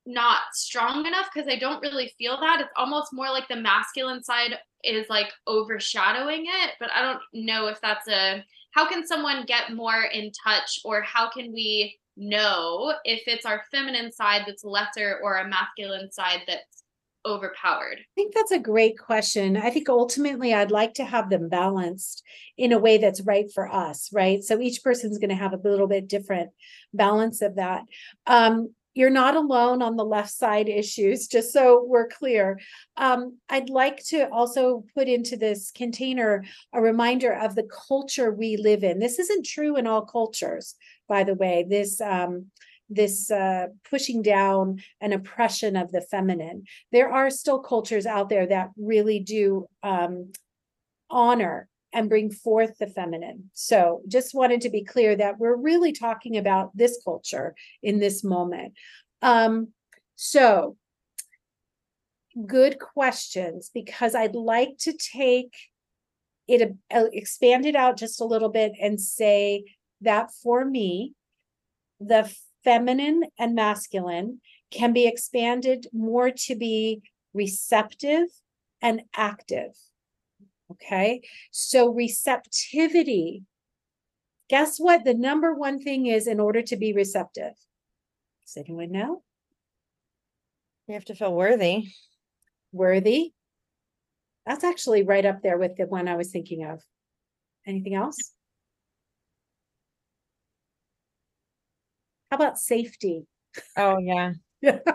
[0.07, 1.29] not strong enough?
[1.33, 2.61] Because i don't really feel that.
[2.61, 7.69] It's almost more like the masculine side is like overshadowing it but i don't know
[7.69, 12.95] if that's a how can someone get more in touch or how can we know
[13.05, 16.83] if it's our feminine side that's lesser or a masculine side that's
[17.27, 17.99] overpowered?
[18.01, 19.57] I think that's a great question.
[19.57, 22.23] I think ultimately I'd like to have them balanced
[22.59, 24.43] in a way that's right for us, right?
[24.43, 26.51] So each person's going to have a little bit different
[26.93, 27.83] balance of that.
[28.27, 32.61] Um, you're not alone on the left side issues, just so we're clear.
[32.96, 38.57] Um, I'd like to also put into this container a reminder of the culture we
[38.57, 38.98] live in.
[38.98, 40.76] This isn't true in all cultures,
[41.09, 41.66] by the way.
[41.68, 42.46] This um,
[42.90, 46.64] this uh, pushing down an oppression of the feminine.
[46.92, 50.33] There are still cultures out there that really do um,
[51.11, 53.50] honor and bring forth the feminine.
[53.54, 58.22] So, just wanted to be clear that we're really talking about this culture in this
[58.22, 58.74] moment.
[59.22, 59.68] Um,
[60.16, 60.76] so,
[62.46, 65.54] good questions because I'd like to take
[66.48, 69.64] it, uh, expand it out just a little bit and say
[70.02, 71.14] that for me,
[72.00, 72.30] the
[72.64, 77.02] feminine and masculine can be expanded more to be
[77.35, 78.28] receptive,
[78.80, 79.74] and active.
[80.70, 81.20] Okay.
[81.50, 83.44] So receptivity.
[84.48, 85.05] Guess what?
[85.05, 87.53] The number one thing is in order to be receptive.
[88.46, 89.22] Does anyone know?
[90.87, 91.88] You have to feel worthy.
[92.72, 93.33] Worthy.
[94.46, 96.83] That's actually right up there with the one I was thinking of.
[97.66, 98.16] Anything else?
[102.31, 103.27] How about safety?
[103.77, 104.33] Oh yeah.
[104.66, 104.92] Uh,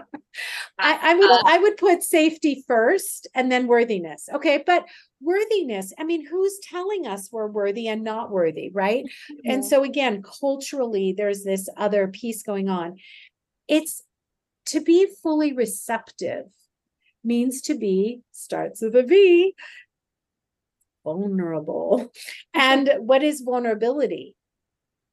[0.78, 4.30] I, I would uh, I would put safety first and then worthiness.
[4.34, 4.86] Okay, but
[5.22, 9.06] worthiness, I mean, who's telling us we're worthy and not worthy, right?
[9.46, 12.98] And so again, culturally, there's this other piece going on.
[13.68, 14.02] It's
[14.68, 16.46] to be fully receptive
[17.24, 19.54] means to be starts with a V
[21.04, 22.12] vulnerable.
[22.54, 24.36] and what is vulnerability?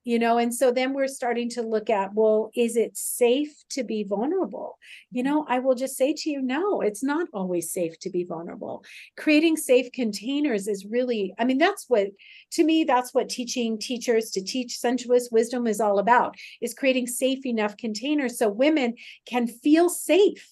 [0.06, 3.82] You know and so then we're starting to look at well is it safe to
[3.82, 4.78] be vulnerable?
[5.10, 5.34] You mm-hmm.
[5.34, 8.84] know i will just say to you no it's not always safe to be vulnerable.
[9.16, 12.06] Creating safe containers is really i mean that's what
[12.52, 17.08] to me that's what teaching teachers to teach sensuous wisdom is all about is creating
[17.08, 18.94] safe enough containers so women
[19.26, 20.48] can feel safe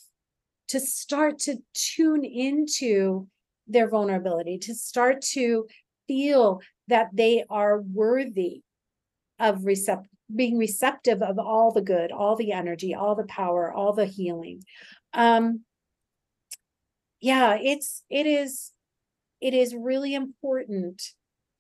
[0.66, 3.28] to start to tune into
[3.68, 5.66] their vulnerability to start to
[6.08, 8.62] feel that they are worthy
[9.38, 13.92] of recept being receptive of all the good, all the energy, all the power, all
[13.92, 14.62] the healing.
[15.12, 15.60] Um
[17.20, 18.72] yeah, it's it is
[19.40, 21.02] it is really important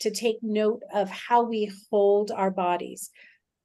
[0.00, 3.10] to take note of how we hold our bodies.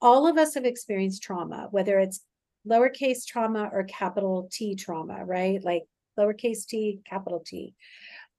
[0.01, 2.21] All of us have experienced trauma, whether it's
[2.67, 5.63] lowercase trauma or capital T trauma, right?
[5.63, 5.83] Like
[6.19, 7.73] lowercase t, capital T.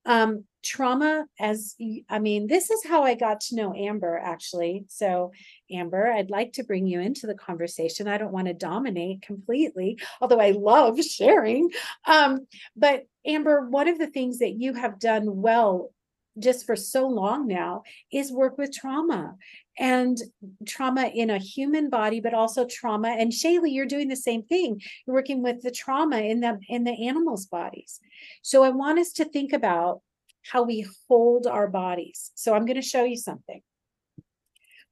[0.04, 1.74] Um, trauma, as
[2.08, 4.84] I mean, this is how I got to know Amber actually.
[4.88, 5.32] So,
[5.70, 8.08] Amber, I'd like to bring you into the conversation.
[8.08, 11.70] I don't want to dominate completely, although I love sharing.
[12.06, 12.46] Um,
[12.76, 15.90] but, Amber, one of the things that you have done well
[16.38, 19.34] just for so long now is work with trauma
[19.78, 20.18] and
[20.66, 24.80] trauma in a human body but also trauma and Shayleigh you're doing the same thing
[25.06, 28.00] you're working with the trauma in the in the animals bodies
[28.42, 30.02] so i want us to think about
[30.42, 33.60] how we hold our bodies so i'm going to show you something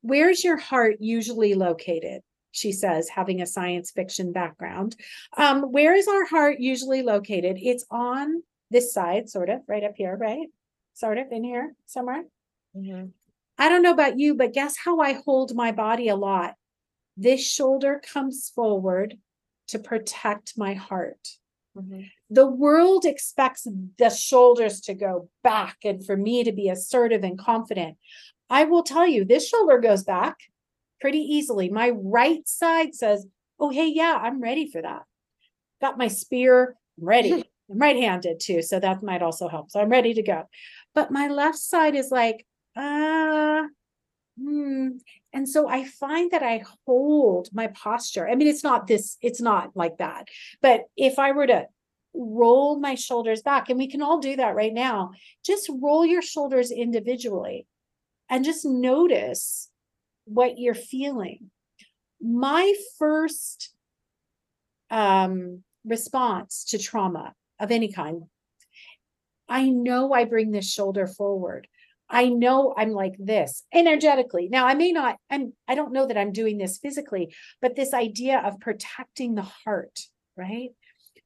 [0.02, 4.96] where's your heart usually located she says having a science fiction background
[5.36, 9.92] um, where is our heart usually located it's on this side sort of right up
[9.96, 10.48] here right
[10.98, 12.24] sort of in here somewhere.
[12.76, 13.06] Mm-hmm.
[13.56, 16.54] I don't know about you, but guess how I hold my body a lot?
[17.16, 19.16] This shoulder comes forward
[19.68, 21.28] to protect my heart.
[21.78, 22.02] Mm-hmm.
[22.30, 23.66] The world expects
[23.98, 27.96] the shoulders to go back and for me to be assertive and confident.
[28.50, 30.36] I will tell you, this shoulder goes back
[31.00, 31.68] pretty easily.
[31.68, 33.26] My right side says,
[33.60, 35.02] Oh, hey, yeah, I'm ready for that.
[35.80, 37.32] Got my spear I'm ready.
[37.70, 38.62] I'm right handed too.
[38.62, 39.70] So that might also help.
[39.70, 40.44] So I'm ready to go.
[40.94, 43.62] But my left side is like, ah, uh,
[44.40, 44.88] hmm.
[45.32, 48.28] And so I find that I hold my posture.
[48.28, 50.28] I mean, it's not this, it's not like that.
[50.62, 51.66] But if I were to
[52.14, 55.12] roll my shoulders back, and we can all do that right now,
[55.44, 57.66] just roll your shoulders individually
[58.30, 59.70] and just notice
[60.24, 61.50] what you're feeling.
[62.20, 63.72] My first
[64.90, 68.24] um, response to trauma of any kind.
[69.48, 71.68] I know I bring this shoulder forward.
[72.10, 74.48] I know I'm like this energetically.
[74.50, 77.92] Now I may not, I'm I don't know that I'm doing this physically, but this
[77.92, 80.00] idea of protecting the heart,
[80.36, 80.70] right?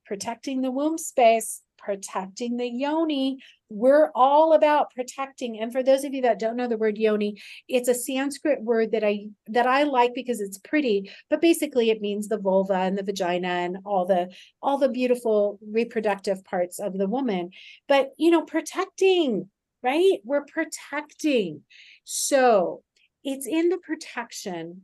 [0.05, 3.39] Protecting the womb space, protecting the yoni.
[3.69, 5.59] We're all about protecting.
[5.61, 8.93] And for those of you that don't know the word yoni, it's a Sanskrit word
[8.93, 12.97] that I that I like because it's pretty, but basically it means the vulva and
[12.97, 14.31] the vagina and all the
[14.63, 17.51] all the beautiful reproductive parts of the woman.
[17.89, 19.49] But you know, protecting,
[19.83, 20.19] right?
[20.25, 21.63] We're protecting.
[22.05, 22.83] So
[23.25, 24.83] it's in the protection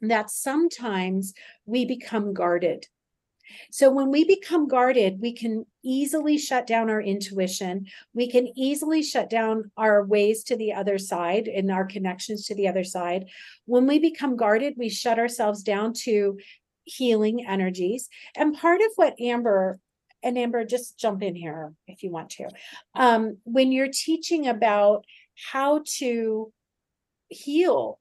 [0.00, 1.32] that sometimes
[1.64, 2.86] we become guarded
[3.70, 7.86] so when we become guarded, we can easily shut down our intuition.
[8.14, 12.54] We can easily shut down our ways to the other side and our connections to
[12.54, 13.26] the other side.
[13.66, 16.38] When we become guarded, we shut ourselves down to
[16.84, 18.08] healing energies.
[18.36, 19.78] And part of what Amber
[20.22, 22.48] and Amber, just jump in here if you want to.
[22.94, 25.04] Um, when you're teaching about
[25.50, 26.52] how to
[27.28, 27.98] heal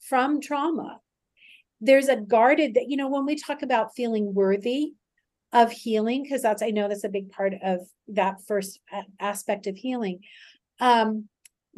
[0.00, 1.00] from trauma,
[1.80, 4.94] there's a guarded that you know when we talk about feeling worthy
[5.52, 8.80] of healing because that's i know that's a big part of that first
[9.18, 10.20] aspect of healing
[10.80, 11.26] um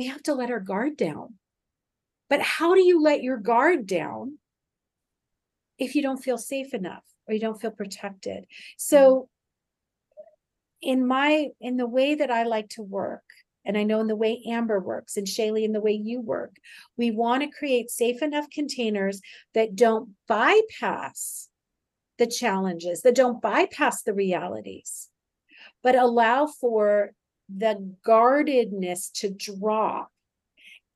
[0.01, 1.35] we have to let our guard down.
[2.31, 4.39] But how do you let your guard down
[5.79, 8.47] if you don't feel safe enough or you don't feel protected?
[8.79, 9.29] So
[10.83, 13.23] in my in the way that I like to work,
[13.65, 16.57] and I know in the way Amber works and Shayleigh in the way you work,
[16.97, 19.21] we want to create safe enough containers
[19.55, 21.49] that don't bypass
[22.19, 25.09] the challenges, that don't bypass the realities,
[25.83, 27.13] but allow for
[27.49, 30.11] the guardedness to drop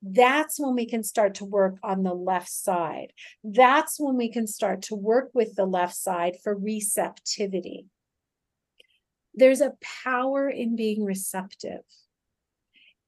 [0.07, 3.11] that's when we can start to work on the left side.
[3.43, 7.87] That's when we can start to work with the left side for receptivity.
[9.35, 9.73] There's a
[10.03, 11.81] power in being receptive.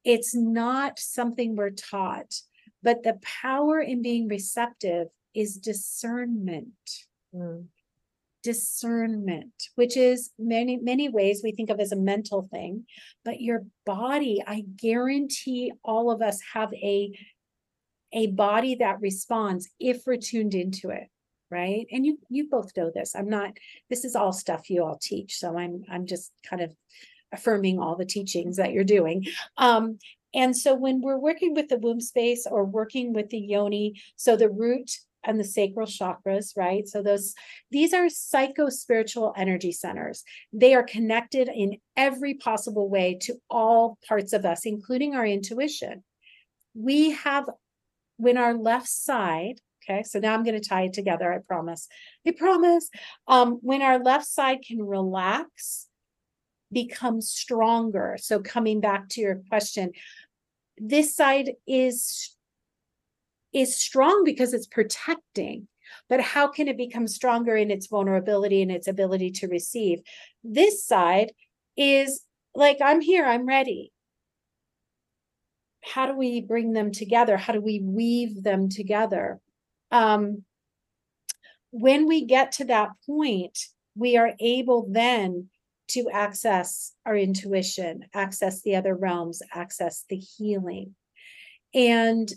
[0.03, 2.41] It's not something we're taught,
[2.83, 7.05] but the power in being receptive is discernment.
[7.35, 7.65] Mm
[8.47, 12.85] discernment which is many many ways we think of as a mental thing
[13.25, 17.11] but your body i guarantee all of us have a
[18.13, 21.09] a body that responds if we're tuned into it
[21.49, 23.51] right and you you both know this i'm not
[23.89, 26.73] this is all stuff you all teach so i'm i'm just kind of
[27.31, 29.25] affirming all the teachings that you're doing
[29.57, 29.97] um
[30.33, 34.35] and so when we're working with the womb space or working with the yoni so
[34.35, 34.91] the root
[35.27, 36.87] and the sacral chakras, right?
[36.87, 37.35] So those
[37.69, 40.23] these are psycho spiritual energy centers.
[40.53, 46.03] They are connected in every possible way to all parts of us, including our intuition.
[46.73, 47.49] We have
[48.15, 49.59] when our left side,
[49.89, 51.87] okay, so now I'm going to tie it together, I promise.
[52.25, 52.89] I promise.
[53.27, 55.87] Um, when our left side can relax,
[56.71, 58.17] become stronger.
[58.19, 59.91] So coming back to your question,
[60.77, 62.35] this side is
[63.53, 65.67] is strong because it's protecting
[66.09, 69.99] but how can it become stronger in its vulnerability and its ability to receive
[70.43, 71.31] this side
[71.75, 72.21] is
[72.53, 73.91] like i'm here i'm ready
[75.83, 79.39] how do we bring them together how do we weave them together
[79.91, 80.43] um,
[81.71, 83.57] when we get to that point
[83.95, 85.49] we are able then
[85.89, 90.95] to access our intuition access the other realms access the healing
[91.73, 92.33] and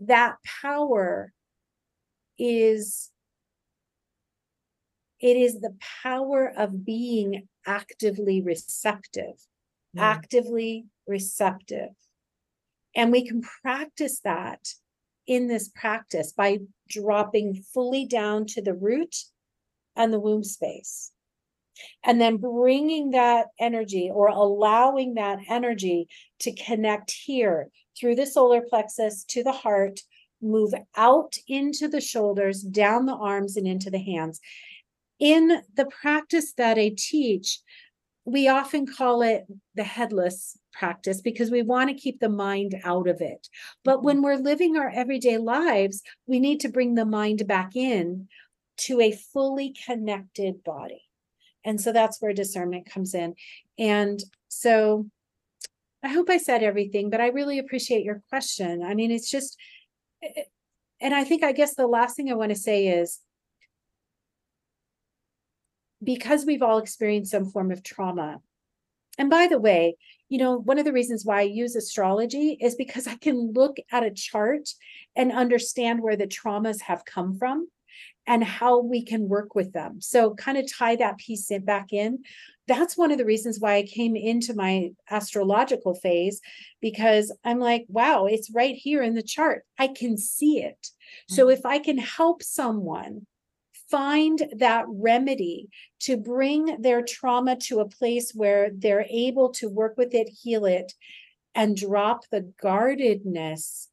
[0.00, 1.32] that power
[2.38, 3.10] is
[5.20, 9.36] it is the power of being actively receptive
[9.96, 10.00] mm.
[10.00, 11.90] actively receptive
[12.94, 14.60] and we can practice that
[15.26, 16.58] in this practice by
[16.88, 19.14] dropping fully down to the root
[19.96, 21.12] and the womb space
[22.04, 26.08] and then bringing that energy or allowing that energy
[26.40, 27.68] to connect here
[27.98, 30.00] through the solar plexus to the heart,
[30.40, 34.40] move out into the shoulders, down the arms, and into the hands.
[35.18, 37.60] In the practice that I teach,
[38.24, 43.08] we often call it the headless practice because we want to keep the mind out
[43.08, 43.48] of it.
[43.84, 48.28] But when we're living our everyday lives, we need to bring the mind back in
[48.78, 51.02] to a fully connected body.
[51.64, 53.34] And so that's where discernment comes in.
[53.78, 55.06] And so
[56.02, 58.82] I hope I said everything, but I really appreciate your question.
[58.82, 59.56] I mean, it's just,
[60.22, 60.42] eh, eh,
[61.00, 63.20] and I think, I guess the last thing I want to say is
[66.02, 68.40] because we've all experienced some form of trauma.
[69.18, 69.96] And by the way,
[70.28, 73.76] you know, one of the reasons why I use astrology is because I can look
[73.90, 74.68] at a chart
[75.14, 77.68] and understand where the traumas have come from
[78.26, 80.00] and how we can work with them.
[80.00, 82.20] So, kind of tie that piece in, back in.
[82.68, 86.40] That's one of the reasons why I came into my astrological phase
[86.80, 89.64] because I'm like, wow, it's right here in the chart.
[89.78, 90.78] I can see it.
[90.80, 91.34] Mm-hmm.
[91.34, 93.26] So, if I can help someone
[93.92, 95.68] find that remedy
[96.00, 100.64] to bring their trauma to a place where they're able to work with it, heal
[100.64, 100.94] it,
[101.54, 103.90] and drop the guardedness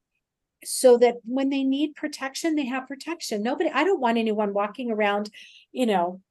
[0.64, 3.44] so that when they need protection, they have protection.
[3.44, 5.30] Nobody, I don't want anyone walking around,
[5.74, 6.22] you know,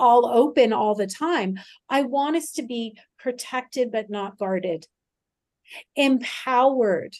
[0.00, 1.60] all open all the time.
[1.88, 4.88] I want us to be protected but not guarded,
[5.94, 7.14] empowered,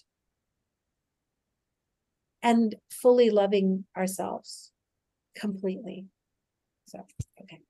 [2.42, 4.72] and fully loving ourselves
[5.37, 6.07] completely.
[6.87, 7.05] So,
[7.43, 7.61] okay.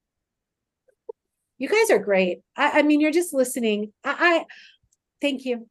[1.58, 2.42] You guys are great.
[2.56, 3.92] I, I mean, you're just listening.
[4.04, 4.44] I, I
[5.20, 5.68] thank you.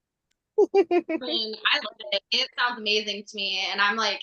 [0.60, 2.22] I mean, I love it.
[2.32, 3.66] It sounds amazing to me.
[3.72, 4.22] And I'm like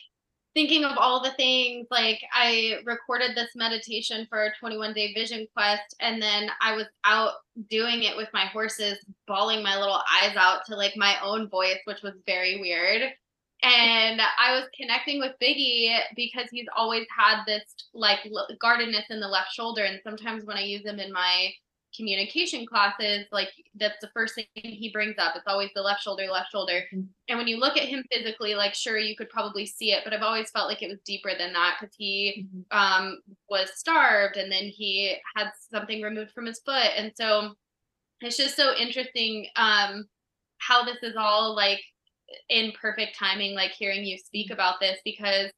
[0.55, 1.87] thinking of all the things.
[1.91, 5.95] Like I recorded this meditation for a 21 day vision quest.
[6.01, 7.35] And then I was out
[7.71, 11.79] doing it with my horses, bawling my little eyes out to like my own voice,
[11.85, 13.13] which was very weird.
[13.63, 17.63] And I was connecting with Biggie because he's always had this
[17.95, 18.19] like
[18.61, 19.85] guardedness in the left shoulder.
[19.85, 21.53] And sometimes when I use him in my
[21.95, 25.35] communication classes, like that's the first thing he brings up.
[25.37, 26.81] It's always the left shoulder, left shoulder.
[26.93, 27.03] Mm-hmm.
[27.29, 30.13] And when you look at him physically, like sure you could probably see it, but
[30.13, 32.77] I've always felt like it was deeper than that because he mm-hmm.
[32.77, 37.55] um, was starved and then he had something removed from his foot, and so
[38.21, 40.07] it's just so interesting um,
[40.59, 41.81] how this is all like
[42.49, 43.55] in perfect timing.
[43.55, 44.55] Like hearing you speak mm-hmm.
[44.55, 45.51] about this because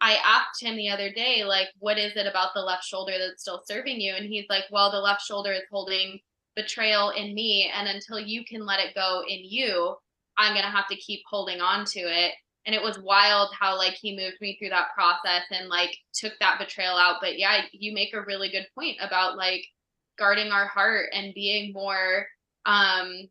[0.00, 3.42] I asked him the other day, like, what is it about the left shoulder that's
[3.42, 4.14] still serving you?
[4.14, 6.18] And he's like, well, the left shoulder is holding
[6.56, 7.70] betrayal in me.
[7.74, 9.94] And until you can let it go in you,
[10.38, 12.32] I'm going to have to keep holding on to it.
[12.64, 16.32] And it was wild how, like, he moved me through that process and, like, took
[16.40, 17.16] that betrayal out.
[17.20, 19.64] But yeah, you make a really good point about, like,
[20.18, 22.26] guarding our heart and being more,
[22.64, 23.28] um,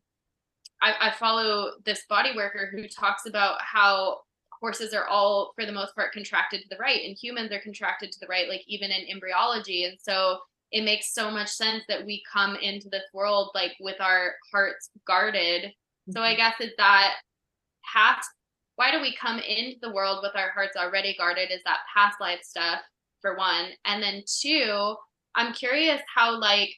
[0.82, 4.20] I, I follow this body worker who talks about how
[4.60, 8.12] horses are all for the most part contracted to the right and humans are contracted
[8.12, 10.38] to the right like even in embryology and so
[10.72, 14.90] it makes so much sense that we come into this world like with our hearts
[15.08, 16.12] guarded mm-hmm.
[16.12, 16.38] so i mm-hmm.
[16.38, 17.16] guess is that
[17.94, 18.30] past
[18.76, 22.20] why do we come into the world with our hearts already guarded is that past
[22.20, 22.80] life stuff
[23.22, 24.96] for one and then two
[25.36, 26.70] i'm curious how like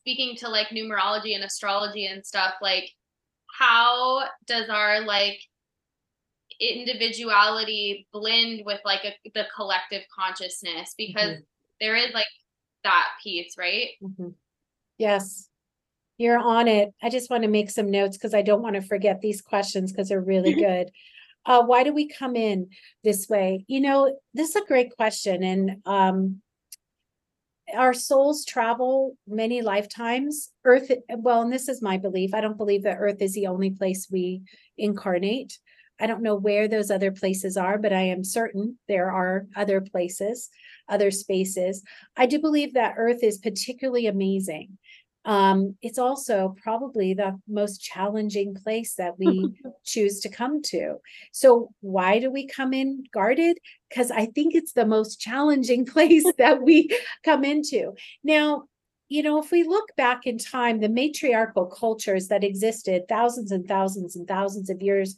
[0.00, 2.90] speaking to like numerology and astrology and stuff like
[3.56, 5.40] how does our like
[6.60, 10.94] individuality blend with like a, the collective consciousness?
[10.96, 11.40] Because mm-hmm.
[11.80, 12.26] there is like
[12.84, 13.90] that piece right?
[14.02, 14.28] Mm-hmm.
[14.98, 15.48] yes.
[16.16, 16.92] You're on it.
[17.00, 19.92] I just want to make some notes because i don't want to forget these questions
[19.92, 20.90] because they're really good.
[21.46, 22.68] Uh, why do we come in
[23.04, 23.64] this way?
[23.68, 26.42] You know this is a great question and um,
[27.76, 32.82] our souls travel many lifetimes earth well and this is my belief i don't believe
[32.82, 34.42] that earth is the only place we
[34.76, 35.58] incarnate
[36.00, 39.80] I don't know where those other places are, but I am certain there are other
[39.80, 40.48] places,
[40.88, 41.82] other spaces.
[42.16, 44.78] I do believe that Earth is particularly amazing.
[45.24, 49.52] Um, it's also probably the most challenging place that we
[49.84, 50.96] choose to come to.
[51.32, 53.58] So, why do we come in guarded?
[53.88, 56.90] Because I think it's the most challenging place that we
[57.24, 57.92] come into.
[58.24, 58.64] Now,
[59.08, 63.66] you know, if we look back in time, the matriarchal cultures that existed thousands and
[63.66, 65.16] thousands and thousands of years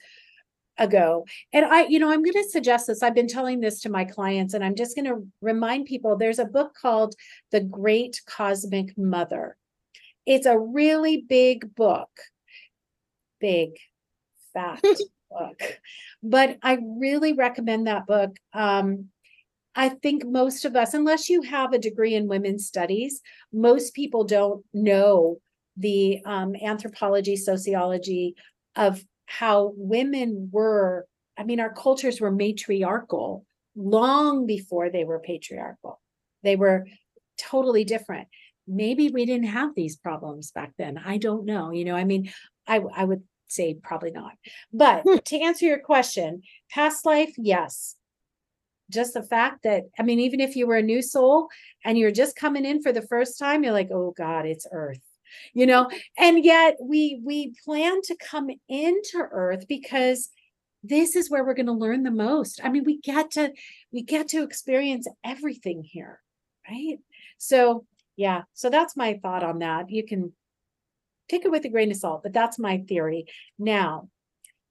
[0.78, 1.26] ago.
[1.52, 3.02] And I, you know, I'm going to suggest this.
[3.02, 6.38] I've been telling this to my clients, and I'm just going to remind people there's
[6.38, 7.14] a book called
[7.50, 9.56] The Great Cosmic Mother.
[10.30, 12.08] It's a really big book,
[13.40, 13.70] big,
[14.54, 14.80] fat
[15.30, 15.80] book.
[16.22, 18.36] But I really recommend that book.
[18.52, 19.06] Um,
[19.74, 23.20] I think most of us, unless you have a degree in women's studies,
[23.52, 25.38] most people don't know
[25.76, 28.36] the um, anthropology, sociology
[28.76, 36.00] of how women were, I mean, our cultures were matriarchal long before they were patriarchal.
[36.44, 36.86] They were
[37.36, 38.28] totally different.
[38.70, 40.98] Maybe we didn't have these problems back then.
[40.98, 41.70] I don't know.
[41.70, 42.32] You know, I mean,
[42.66, 44.32] I, I would say probably not.
[44.72, 45.16] But hmm.
[45.24, 47.96] to answer your question, past life, yes.
[48.90, 51.48] Just the fact that, I mean, even if you were a new soul
[51.84, 55.00] and you're just coming in for the first time, you're like, oh God, it's Earth
[55.52, 60.30] you know and yet we we plan to come into earth because
[60.82, 63.52] this is where we're going to learn the most i mean we get to
[63.92, 66.20] we get to experience everything here
[66.68, 66.98] right
[67.38, 67.84] so
[68.20, 70.32] yeah so that's my thought on that you can
[71.28, 73.24] take it with a grain of salt but that's my theory
[73.58, 74.08] now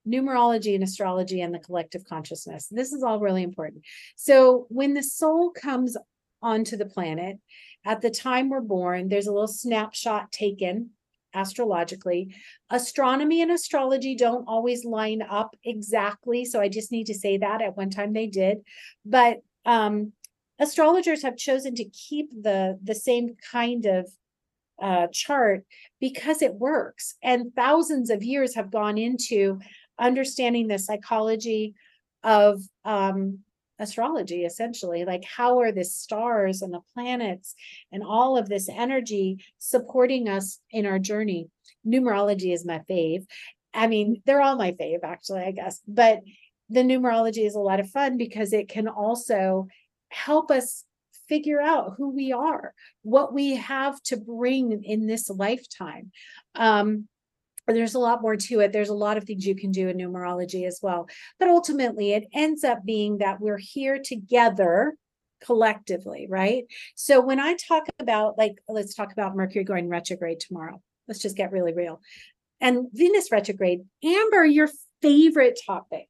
[0.08, 3.84] numerology and astrology and the collective consciousness this is all really important
[4.16, 5.98] so when the soul comes
[6.42, 7.38] onto the planet
[7.86, 10.92] at the time we're born, there's a little snapshot taken
[11.34, 12.36] astrologically.
[12.70, 16.44] Astronomy and astrology don't always line up exactly.
[16.46, 18.60] So I just need to say that at one time they did.
[19.06, 20.14] But um,
[20.60, 24.10] astrologers have chosen to keep the, the same kind of
[24.82, 25.66] uh, chart
[26.00, 27.16] because it works.
[27.24, 29.60] And thousands of years have gone into
[29.98, 31.76] understanding the psychology
[32.24, 33.40] of um,
[33.80, 35.06] astrology essentially.
[35.06, 37.56] Like how are the stars and the planets
[37.92, 41.50] and all of this energy supporting us in our journey?
[41.88, 43.26] Numerology is my fave.
[43.74, 45.82] I mean they're all my fave actually i guess.
[45.88, 46.22] But
[46.70, 49.68] the numerology is a lot of fun because it can also
[50.10, 50.86] help us
[51.28, 56.12] figure out who we are what we have to bring in this lifetime
[56.56, 57.08] um,
[57.74, 58.72] there's a lot more to it.
[58.72, 61.08] There's a lot of things you can do in numerology as well.
[61.38, 64.96] But ultimately, it ends up being that we're here together
[65.44, 66.66] collectively, right?
[66.96, 70.82] So when I talk about, like, let's talk about Mercury going retrograde tomorrow.
[71.08, 72.02] Let's just get really real.
[72.62, 73.82] And Venus retrograde.
[74.04, 74.70] Amber, your
[75.02, 76.08] favorite topic.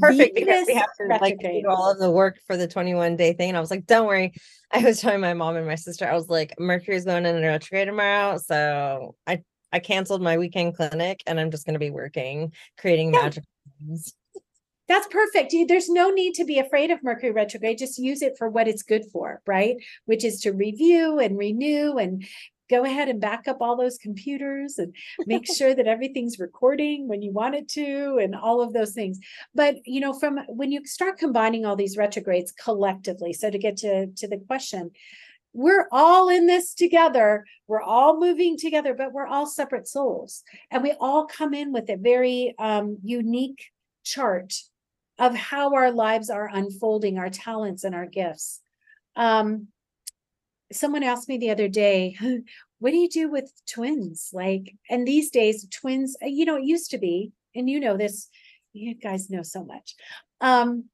[0.00, 3.32] Perfect because we have to like do all of the work for the 21 day
[3.32, 3.50] thing.
[3.50, 4.32] And I was like, don't worry.
[4.72, 7.88] I was telling my mom and my sister, I was like, Mercury's going in retrograde
[7.88, 8.38] tomorrow.
[8.38, 13.22] So I I canceled my weekend clinic and I'm just gonna be working, creating Yeah.
[13.22, 13.44] magic.
[13.86, 14.14] things.
[14.88, 15.52] That's perfect.
[15.66, 17.78] There's no need to be afraid of Mercury retrograde.
[17.78, 19.76] Just use it for what it's good for, right?
[20.04, 22.24] Which is to review and renew and
[22.68, 24.94] go ahead and back up all those computers and
[25.26, 29.18] make sure that everything's recording when you want it to and all of those things.
[29.54, 33.76] But, you know, from when you start combining all these retrogrades collectively, so to get
[33.78, 34.90] to to the question,
[35.52, 37.46] we're all in this together.
[37.66, 40.42] We're all moving together, but we're all separate souls.
[40.70, 43.70] And we all come in with a very um, unique
[44.04, 44.52] chart
[45.18, 48.60] of how our lives are unfolding, our talents and our gifts.
[49.16, 49.68] Um,
[50.72, 52.16] someone asked me the other day,
[52.78, 54.30] what do you do with twins?
[54.32, 57.96] Like, and these days, twins, uh, you know, it used to be, and you know
[57.96, 58.28] this,
[58.72, 59.94] you guys know so much.
[60.40, 60.84] Um,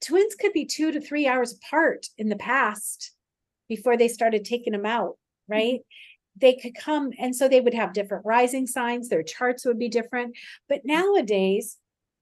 [0.00, 3.12] twins could be two to three hours apart in the past
[3.68, 5.16] before they started taking them out,
[5.48, 5.80] right?
[6.36, 9.88] They could come, and so they would have different rising signs, their charts would be
[9.88, 10.36] different.
[10.68, 11.78] But nowadays,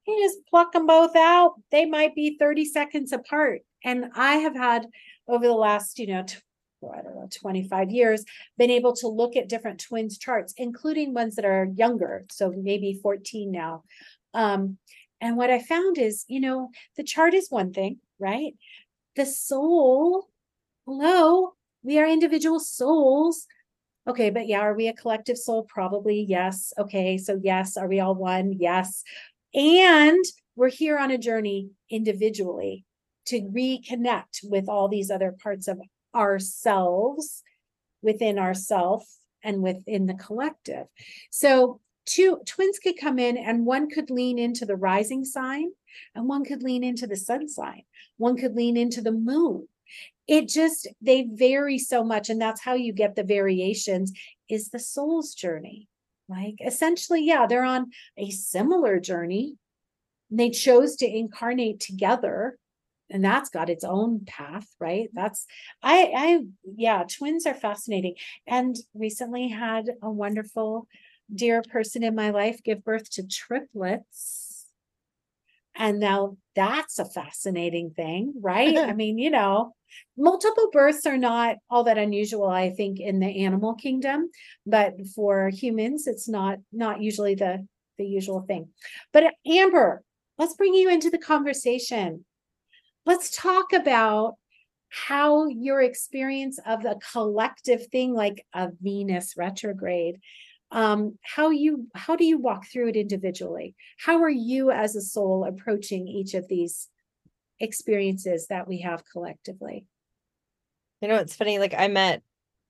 [0.06, 1.54] you just pluck them both out.
[1.70, 3.62] They might be 30 seconds apart.
[3.84, 4.86] And I have had
[5.28, 6.24] over the last, you know,
[6.80, 8.24] well, I don't know, 25 years,
[8.58, 12.24] been able to look at different twins charts, including ones that are younger.
[12.30, 13.84] So maybe 14 now.
[14.34, 14.78] Um,
[15.20, 18.54] and what I found is, you know, the chart is one thing, right?
[19.16, 20.28] The soul,
[20.86, 23.46] hello, we are individual souls.
[24.08, 25.64] Okay, but yeah, are we a collective soul?
[25.64, 26.72] Probably yes.
[26.78, 28.54] Okay, so yes, are we all one?
[28.58, 29.04] Yes.
[29.52, 30.24] And
[30.56, 32.84] we're here on a journey individually
[33.26, 35.80] to reconnect with all these other parts of
[36.14, 37.42] ourselves
[38.02, 39.06] within ourself
[39.42, 40.86] and within the collective.
[41.30, 45.70] So two twins could come in and one could lean into the rising sign
[46.14, 47.82] and one could lean into the sun sign.
[48.16, 49.68] One could lean into the moon.
[50.26, 54.12] It just they vary so much and that's how you get the variations
[54.48, 55.88] is the soul's journey.
[56.28, 59.56] Like essentially yeah, they're on a similar journey.
[60.30, 62.56] They chose to incarnate together
[63.10, 65.08] and that's got its own path right?
[65.12, 65.46] That's
[65.82, 66.40] i i
[66.76, 68.14] yeah twins are fascinating.
[68.46, 70.86] And recently had a wonderful
[71.32, 74.66] dear person in my life give birth to triplets.
[75.74, 78.76] And now that's a fascinating thing right?
[78.76, 79.74] I mean you know
[80.16, 84.30] multiple births are not all that unusual i think in the animal kingdom
[84.64, 87.66] but for humans it's not not usually the
[88.00, 88.70] the usual thing.
[89.12, 90.02] But uh, amber
[90.38, 92.24] let's bring you into the conversation
[93.06, 94.34] let's talk about
[94.88, 100.18] how your experience of the collective thing like a venus retrograde
[100.72, 105.00] um how you how do you walk through it individually how are you as a
[105.00, 106.88] soul approaching each of these
[107.60, 109.86] experiences that we have collectively
[111.00, 112.22] You know, it's funny, like I met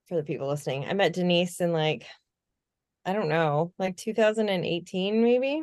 [0.07, 2.07] for the people listening, I met Denise in like,
[3.05, 5.63] I don't know, like 2018, maybe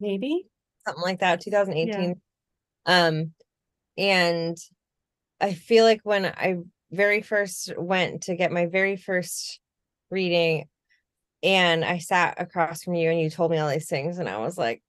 [0.00, 0.46] maybe
[0.86, 2.20] something like that, 2018.
[2.86, 3.06] yeah.
[3.06, 3.34] Um,
[3.98, 4.56] and
[5.40, 6.58] I feel like when I
[6.90, 9.60] very first went to get my very first
[10.10, 10.66] reading,
[11.42, 14.38] and I sat across from you and you told me all these things, and I
[14.38, 14.82] was like,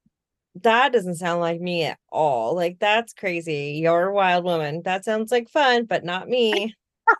[0.62, 2.55] that doesn't sound like me at all.
[2.55, 3.80] Like, that's crazy.
[3.82, 4.82] You're a wild woman.
[4.84, 6.76] That sounds like fun, but not me.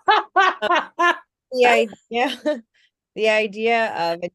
[0.08, 1.16] the
[1.66, 2.64] idea
[3.16, 4.34] the idea of it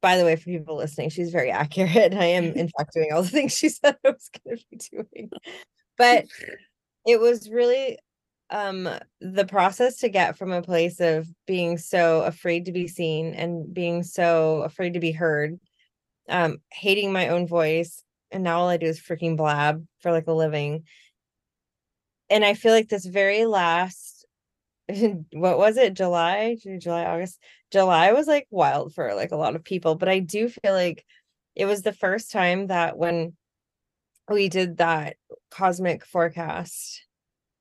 [0.00, 3.22] by the way for people listening she's very accurate i am in fact doing all
[3.22, 5.30] the things she said i was going to be doing
[5.98, 6.26] but
[7.06, 7.98] it was really
[8.50, 8.88] um
[9.20, 13.72] the process to get from a place of being so afraid to be seen and
[13.72, 15.58] being so afraid to be heard
[16.28, 20.26] um hating my own voice and now all i do is freaking blab for like
[20.26, 20.84] a living.
[22.30, 24.26] And i feel like this very last
[25.32, 25.94] what was it?
[25.94, 26.58] July?
[26.78, 27.38] July august?
[27.72, 31.04] July was like wild for like a lot of people but i do feel like
[31.54, 33.34] it was the first time that when
[34.28, 35.16] we did that
[35.50, 37.02] cosmic forecast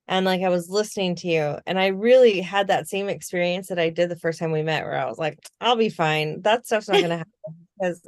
[0.08, 3.80] and like i was listening to you and i really had that same experience that
[3.80, 6.66] i did the first time we met where i was like i'll be fine that
[6.66, 8.08] stuff's not gonna happen because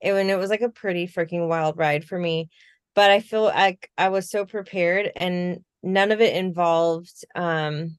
[0.00, 2.48] it when it was like a pretty freaking wild ride for me
[2.94, 7.96] but i feel like i was so prepared and none of it involved um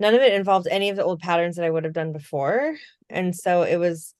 [0.00, 2.76] none of it involved any of the old patterns that I would have done before.
[3.08, 4.14] And so it was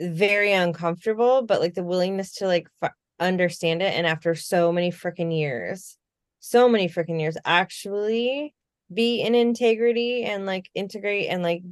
[0.00, 3.94] very uncomfortable, but like the willingness to like f- understand it.
[3.94, 5.96] And after so many freaking years,
[6.40, 8.54] so many freaking years, actually
[8.92, 11.62] be in integrity and like integrate and like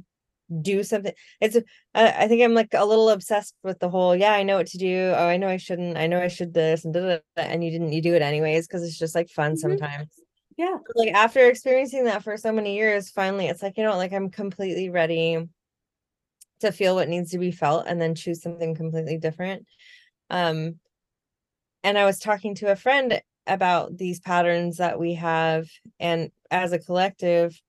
[0.61, 1.13] do something.
[1.41, 1.57] It's
[1.93, 4.77] I think I'm like a little obsessed with the whole, yeah, I know what to
[4.77, 5.13] do.
[5.15, 5.97] Oh, I know I shouldn't.
[5.97, 8.83] I know I should this and da, and you didn't you do it anyways because
[8.83, 9.57] it's just like fun mm-hmm.
[9.57, 10.09] sometimes.
[10.57, 10.75] Yeah.
[10.95, 14.29] Like after experiencing that for so many years, finally it's like, you know, like I'm
[14.29, 15.47] completely ready
[16.61, 19.65] to feel what needs to be felt and then choose something completely different.
[20.29, 20.79] Um
[21.83, 25.67] and I was talking to a friend about these patterns that we have
[25.99, 27.59] and as a collective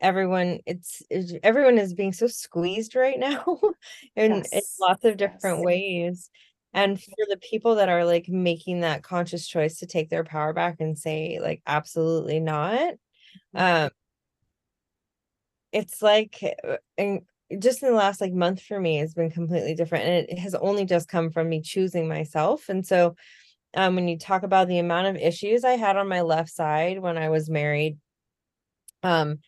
[0.00, 3.44] everyone it's, it's everyone is being so squeezed right now
[4.16, 4.52] in, yes.
[4.52, 5.64] in lots of different yes.
[5.64, 6.30] ways
[6.72, 10.52] and for the people that are like making that conscious choice to take their power
[10.52, 12.78] back and say like absolutely not
[13.54, 13.58] mm-hmm.
[13.58, 13.90] um
[15.72, 17.22] it's like uh, and
[17.58, 20.54] just in the last like month for me has been completely different and it has
[20.54, 23.16] only just come from me choosing myself and so
[23.74, 27.00] um, when you talk about the amount of issues I had on my left side
[27.00, 27.98] when I was married,
[29.02, 29.38] um,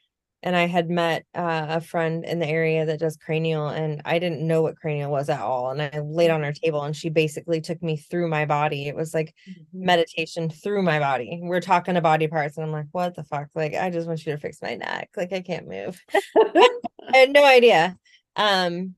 [0.42, 4.18] and I had met uh, a friend in the area that does cranial, and I
[4.18, 5.70] didn't know what cranial was at all.
[5.70, 8.88] And I laid on her table, and she basically took me through my body.
[8.88, 9.84] It was like mm-hmm.
[9.84, 11.40] meditation through my body.
[11.42, 13.48] We're talking to body parts, and I'm like, "What the fuck?
[13.54, 15.10] Like, I just want you to fix my neck.
[15.14, 16.00] Like, I can't move."
[16.36, 17.98] I had no idea.
[18.36, 18.94] Um,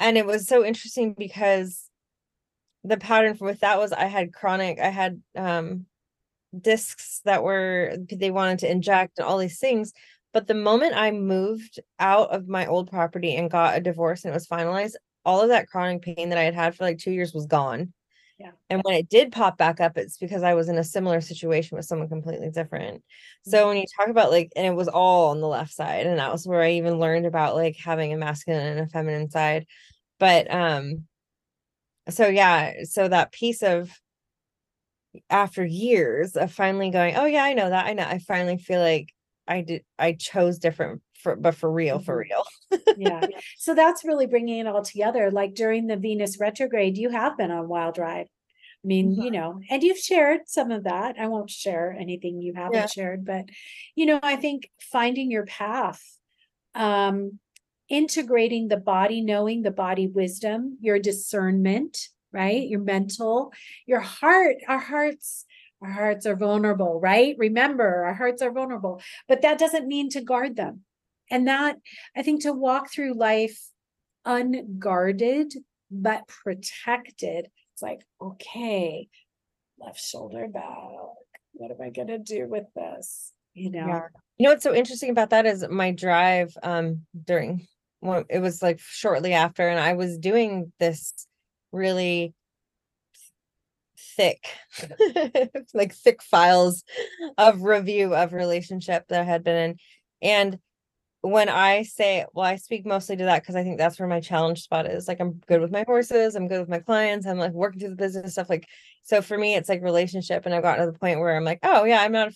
[0.00, 1.85] and it was so interesting because
[2.86, 5.86] the pattern with that was I had chronic, I had um
[6.58, 9.92] discs that were they wanted to inject and all these things.
[10.32, 14.32] But the moment I moved out of my old property and got a divorce and
[14.32, 17.10] it was finalized, all of that chronic pain that I had had for like two
[17.10, 17.92] years was gone.
[18.38, 18.50] Yeah.
[18.68, 21.76] And when it did pop back up, it's because I was in a similar situation
[21.76, 23.02] with someone completely different.
[23.44, 23.68] So mm-hmm.
[23.68, 26.32] when you talk about like, and it was all on the left side, and that
[26.32, 29.66] was where I even learned about like having a masculine and a feminine side.
[30.18, 31.06] But um,
[32.08, 33.90] so yeah so that piece of
[35.30, 38.80] after years of finally going oh yeah i know that i know i finally feel
[38.80, 39.12] like
[39.48, 42.30] i did i chose different for but for real for mm-hmm.
[42.30, 43.26] real yeah
[43.56, 47.50] so that's really bringing it all together like during the venus retrograde you have been
[47.50, 49.22] on wild ride i mean mm-hmm.
[49.22, 52.86] you know and you've shared some of that i won't share anything you haven't yeah.
[52.86, 53.46] shared but
[53.94, 56.02] you know i think finding your path
[56.74, 57.38] um
[57.88, 62.68] integrating the body, knowing the body wisdom, your discernment, right?
[62.68, 63.52] Your mental,
[63.86, 65.44] your heart, our hearts.
[65.82, 67.36] Our hearts are vulnerable, right?
[67.38, 70.80] Remember, our hearts are vulnerable, but that doesn't mean to guard them.
[71.30, 71.76] And that,
[72.16, 73.60] I think, to walk through life
[74.24, 75.52] unguarded,
[75.90, 79.08] but protected, it's like, okay,
[79.78, 80.64] left shoulder back.
[81.52, 83.32] What am I going to do with this?
[83.52, 83.86] You know?
[83.86, 84.02] Yeah.
[84.38, 87.66] You know what's so interesting about that is my drive um during
[88.02, 91.26] it was like shortly after, and I was doing this
[91.72, 92.34] really
[94.16, 94.46] thick,
[95.74, 96.84] like thick files
[97.38, 99.76] of review of relationship that I had been in.
[100.22, 100.58] And
[101.20, 104.20] when I say, well, I speak mostly to that because I think that's where my
[104.20, 105.08] challenge spot is.
[105.08, 107.90] Like, I'm good with my horses, I'm good with my clients, I'm like working through
[107.90, 108.50] the business stuff.
[108.50, 108.66] Like,
[109.02, 110.46] so for me, it's like relationship.
[110.46, 112.32] And I've gotten to the point where I'm like, oh, yeah, I'm not,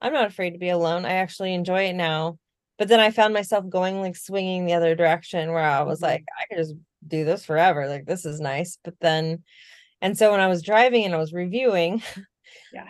[0.00, 1.04] I'm not afraid to be alone.
[1.04, 2.38] I actually enjoy it now
[2.78, 6.12] but then I found myself going like swinging the other direction where I was mm-hmm.
[6.12, 6.74] like, I could just
[7.06, 7.88] do this forever.
[7.88, 8.78] Like, this is nice.
[8.82, 9.42] But then,
[10.00, 12.02] and so when I was driving and I was reviewing,
[12.72, 12.88] yeah,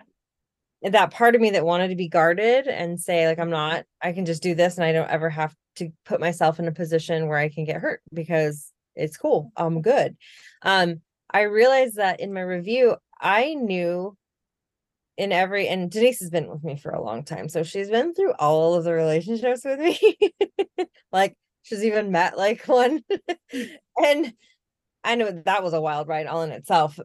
[0.83, 4.13] that part of me that wanted to be guarded and say, like, I'm not, I
[4.13, 7.29] can just do this and I don't ever have to put myself in a position
[7.29, 9.51] where I can get hurt because it's cool.
[9.57, 10.17] I'm good.
[10.63, 14.17] Um, I realized that in my review, I knew
[15.17, 17.49] in every and Denise has been with me for a long time.
[17.49, 20.19] So she's been through all of the relationships with me.
[21.13, 23.03] like she's even met like one.
[23.97, 24.33] and
[25.05, 26.99] I know that was a wild ride all in itself.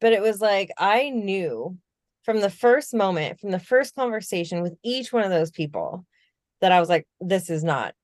[0.00, 1.78] But it was like I knew
[2.24, 6.04] from the first moment, from the first conversation with each one of those people,
[6.60, 7.94] that I was like, this is not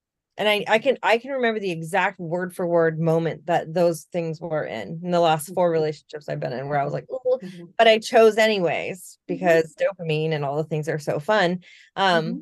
[0.40, 4.04] and I, I can I can remember the exact word for word moment that those
[4.04, 5.74] things were in in the last four mm-hmm.
[5.74, 7.64] relationships I've been in where I was like, mm-hmm.
[7.76, 9.34] but I chose anyways mm-hmm.
[9.34, 10.02] because mm-hmm.
[10.02, 11.60] dopamine and all the things are so fun.
[11.94, 12.38] Um, mm-hmm.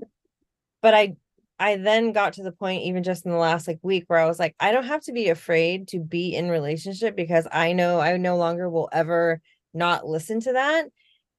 [0.80, 1.16] but I
[1.58, 4.26] I then got to the point even just in the last like week where I
[4.26, 7.98] was like, I don't have to be afraid to be in relationship because I know
[7.98, 9.40] I no longer will ever
[9.74, 10.86] not listen to that.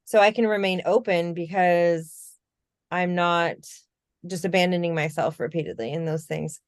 [0.03, 2.33] So I can remain open because
[2.91, 3.55] I'm not
[4.27, 6.59] just abandoning myself repeatedly in those things.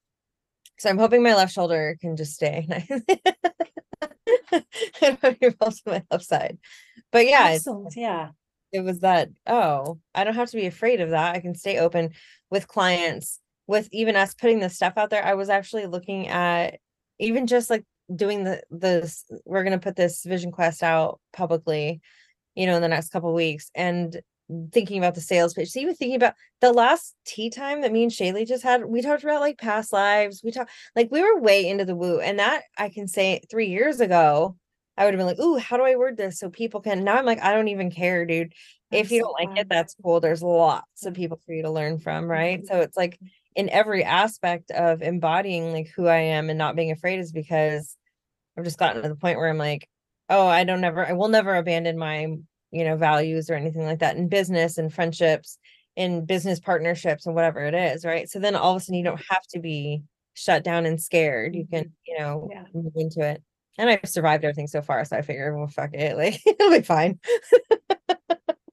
[0.79, 2.67] So I'm hoping my left shoulder can just stay.
[5.61, 6.57] also my left side.
[7.11, 7.57] But yeah,
[7.95, 8.29] yeah.
[8.71, 11.35] It was that, oh, I don't have to be afraid of that.
[11.35, 12.11] I can stay open
[12.49, 15.25] with clients, with even us putting the stuff out there.
[15.25, 16.79] I was actually looking at
[17.19, 17.83] even just like
[18.13, 19.13] doing the the
[19.45, 22.01] we're gonna put this vision quest out publicly,
[22.55, 23.69] you know, in the next couple weeks.
[23.75, 24.19] And
[24.71, 25.69] thinking about the sales pitch.
[25.69, 29.01] So even thinking about the last tea time that me and Shayleigh just had, we
[29.01, 30.41] talked about like past lives.
[30.43, 32.19] We talked like we were way into the woo.
[32.19, 34.57] And that I can say three years ago,
[34.97, 37.15] I would have been like, ooh, how do I word this so people can now
[37.17, 38.53] I'm like, I don't even care, dude.
[38.91, 40.19] If you don't like it, that's cool.
[40.19, 42.61] There's lots of people for you to learn from, right?
[42.61, 42.67] Mhm.
[42.67, 43.17] So it's like
[43.55, 47.95] in every aspect of embodying like who I am and not being afraid is because
[48.57, 49.87] I've just gotten to the point where I'm like,
[50.29, 52.35] oh, I don't never, I will never abandon my,
[52.71, 55.57] you know, values or anything like that in business and friendships,
[55.95, 58.29] in business partnerships and whatever it is, right?
[58.29, 60.03] So then all of a sudden you don't have to be
[60.33, 61.55] shut down and scared.
[61.55, 62.63] You can, you know, Yeah.
[62.73, 63.43] move into it.
[63.77, 66.81] And I've survived everything so far, so I figure, well, fuck it, like it'll be
[66.81, 67.19] fine.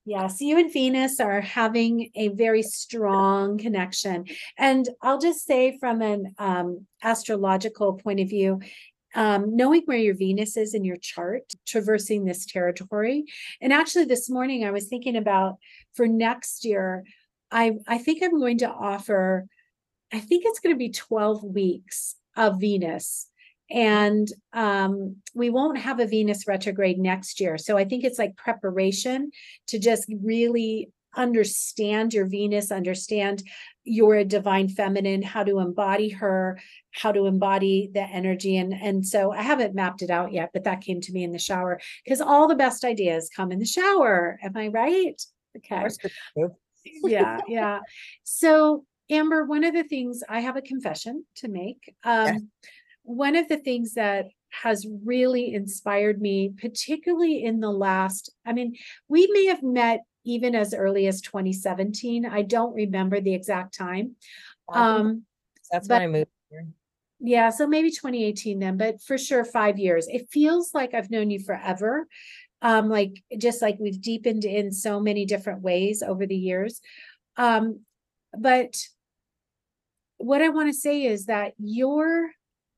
[0.05, 4.25] Yes, you and Venus are having a very strong connection.
[4.57, 8.61] And I'll just say from an um, astrological point of view,
[9.15, 13.25] um, knowing where your Venus is in your chart, traversing this territory.
[13.61, 15.57] And actually, this morning I was thinking about
[15.95, 17.05] for next year,
[17.51, 19.47] I I think I'm going to offer,
[20.13, 23.29] I think it's going to be 12 weeks of Venus.
[23.71, 27.59] And um, we won't have a Venus retrograde next year.
[27.59, 29.31] So I think it's like preparation
[29.67, 33.43] to just really understand your Venus, understand
[33.85, 36.61] your divine feminine, how to embody her,
[36.93, 38.57] how to embody the energy.
[38.57, 41.33] And, and so I haven't mapped it out yet, but that came to me in
[41.33, 44.39] the shower because all the best ideas come in the shower.
[44.43, 45.21] Am I right?
[45.57, 45.89] Okay.
[47.05, 47.81] yeah, yeah.
[48.25, 51.95] So Amber, one of the things I have a confession to make.
[52.05, 52.51] Um,
[53.03, 58.77] one of the things that has really inspired me, particularly in the last, I mean,
[59.09, 62.27] we may have met even as early as 2017.
[62.27, 64.17] I don't remember the exact time.
[64.69, 65.23] Um,
[65.71, 66.67] that's when I moved here.
[67.19, 70.07] yeah, so maybe 2018 then, but for sure five years.
[70.07, 72.07] It feels like I've known you forever.
[72.61, 76.81] Um, like just like we've deepened in so many different ways over the years.
[77.37, 77.81] Um,
[78.39, 78.77] but
[80.19, 82.33] what I want to say is that your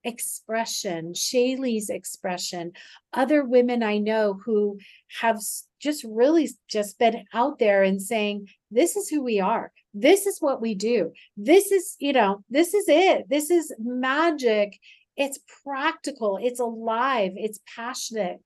[0.04, 2.72] expression, Shayleigh's expression,
[3.12, 4.78] other women I know who
[5.20, 5.40] have
[5.80, 9.72] just really just been out there and saying, this is who we are.
[9.94, 11.12] This is what we do.
[11.36, 13.28] This is, you know, this is it.
[13.28, 14.78] This is magic.
[15.16, 16.38] It's practical.
[16.40, 17.32] It's alive.
[17.36, 18.40] It's passionate.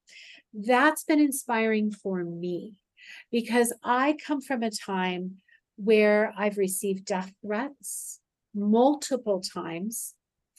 [0.52, 2.74] That's been inspiring for me
[3.30, 5.38] because I come from a time
[5.76, 8.20] where I've received death threats
[8.54, 10.14] multiple times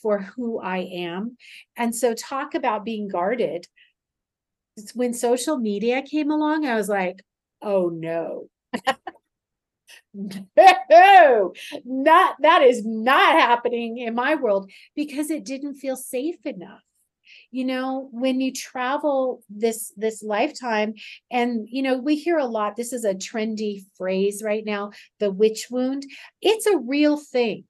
[0.06, 1.36] for who I am.
[1.76, 3.66] And so, talk about being guarded.
[4.94, 7.24] When social media came along, I was like,
[7.64, 8.48] oh no.
[10.14, 11.54] no,
[11.84, 16.85] not that is not happening in my world because it didn't feel safe enough
[17.56, 20.94] you know when you travel this this lifetime
[21.32, 24.92] and you know we hear a lot this is a trendy phrase right now
[25.22, 26.04] the witch wound
[26.42, 27.64] it's a real thing.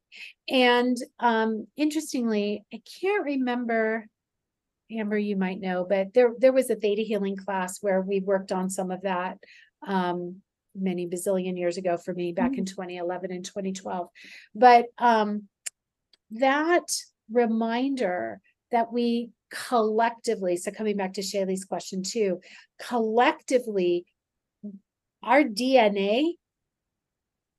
[0.49, 4.07] And um interestingly i can't remember
[4.91, 8.51] amber you might know but there there was a theta healing class where we worked
[8.51, 9.37] on some of that
[9.87, 10.41] um
[10.73, 14.09] many bazillion years ago for me back in 2011 and 2012
[14.55, 15.43] but um
[16.31, 16.87] that
[17.31, 22.39] reminder that we collectively so coming back to Shayleigh's question too
[22.79, 24.05] collectively
[25.23, 26.33] our dna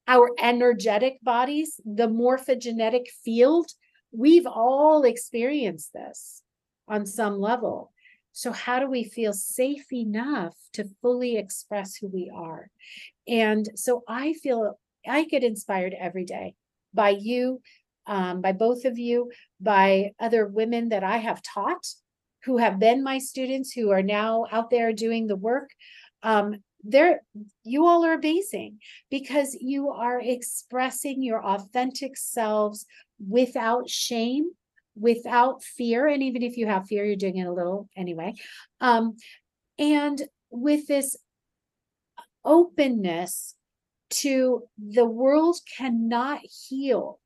[0.09, 3.71] our energetic bodies the morphogenetic field
[4.13, 6.43] we've all experienced this
[6.89, 7.93] on some level.
[8.33, 12.69] So how do we feel safe enough to fully express who we are?
[13.27, 16.55] And so i feel i get inspired every day
[16.95, 17.61] by you
[18.07, 19.31] um, by both of you
[19.61, 21.87] by other women that I have taught
[22.45, 25.71] who have been my students who are now out there doing the work.
[26.23, 27.21] Um, they're
[27.65, 28.79] you all are amazing
[29.11, 32.87] because you are expressing your authentic selves
[33.29, 34.51] without shame,
[34.95, 36.07] without fear.
[36.07, 38.35] And even if you have fear, you're doing it a little anyway.
[38.81, 39.17] Um,
[39.79, 41.17] and with this
[42.45, 43.55] openness
[44.09, 47.19] to the world cannot heal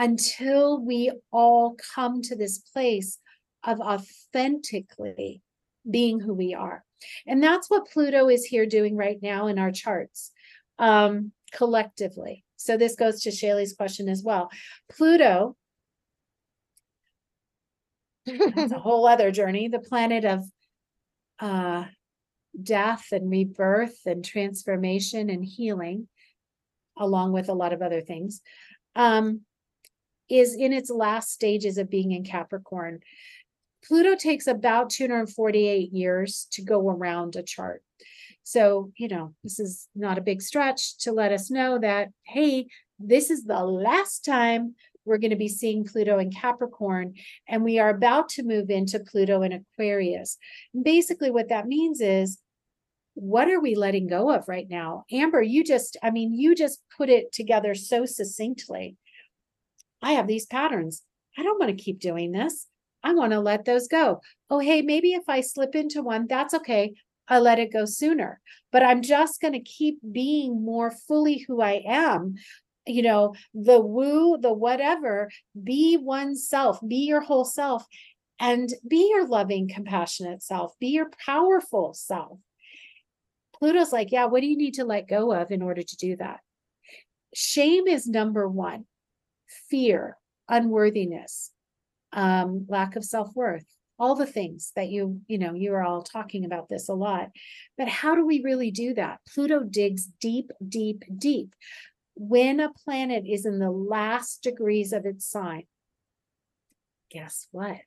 [0.00, 3.18] until we all come to this place
[3.62, 5.42] of authentically
[5.88, 6.82] being who we are.
[7.26, 10.32] And that's what Pluto is here doing right now in our charts
[10.78, 12.44] um, collectively.
[12.56, 14.50] So this goes to Shayleigh's question as well.
[14.90, 15.54] Pluto,
[18.24, 20.44] that's a whole other journey, the planet of
[21.40, 21.84] uh,
[22.62, 26.08] death and rebirth and transformation and healing,
[26.98, 28.40] along with a lot of other things.
[28.96, 29.42] Um,
[30.30, 33.00] is in its last stages of being in Capricorn.
[33.84, 37.82] Pluto takes about 248 years to go around a chart.
[38.42, 42.66] So, you know, this is not a big stretch to let us know that, hey,
[42.98, 44.74] this is the last time
[45.04, 47.14] we're going to be seeing Pluto in Capricorn,
[47.48, 50.36] and we are about to move into Pluto in Aquarius.
[50.74, 52.38] And basically, what that means is,
[53.14, 55.04] what are we letting go of right now?
[55.10, 58.96] Amber, you just, I mean, you just put it together so succinctly.
[60.02, 61.02] I have these patterns.
[61.38, 62.66] I don't want to keep doing this.
[63.02, 64.20] I want to let those go.
[64.50, 66.94] Oh, hey, maybe if I slip into one, that's okay.
[67.28, 68.40] I let it go sooner.
[68.72, 72.34] But I'm just going to keep being more fully who I am.
[72.86, 75.30] You know, the woo, the whatever,
[75.62, 77.86] be oneself, be your whole self,
[78.40, 82.38] and be your loving, compassionate self, be your powerful self.
[83.58, 86.16] Pluto's like, yeah, what do you need to let go of in order to do
[86.16, 86.40] that?
[87.34, 88.86] Shame is number one,
[89.68, 90.16] fear,
[90.48, 91.50] unworthiness,
[92.12, 93.64] um, lack of self-worth
[93.98, 97.28] all the things that you you know you are all talking about this a lot.
[97.76, 99.20] But how do we really do that?
[99.28, 101.54] Pluto digs deep deep deep.
[102.14, 105.64] When a planet is in the last degrees of its sign
[107.10, 107.78] guess what?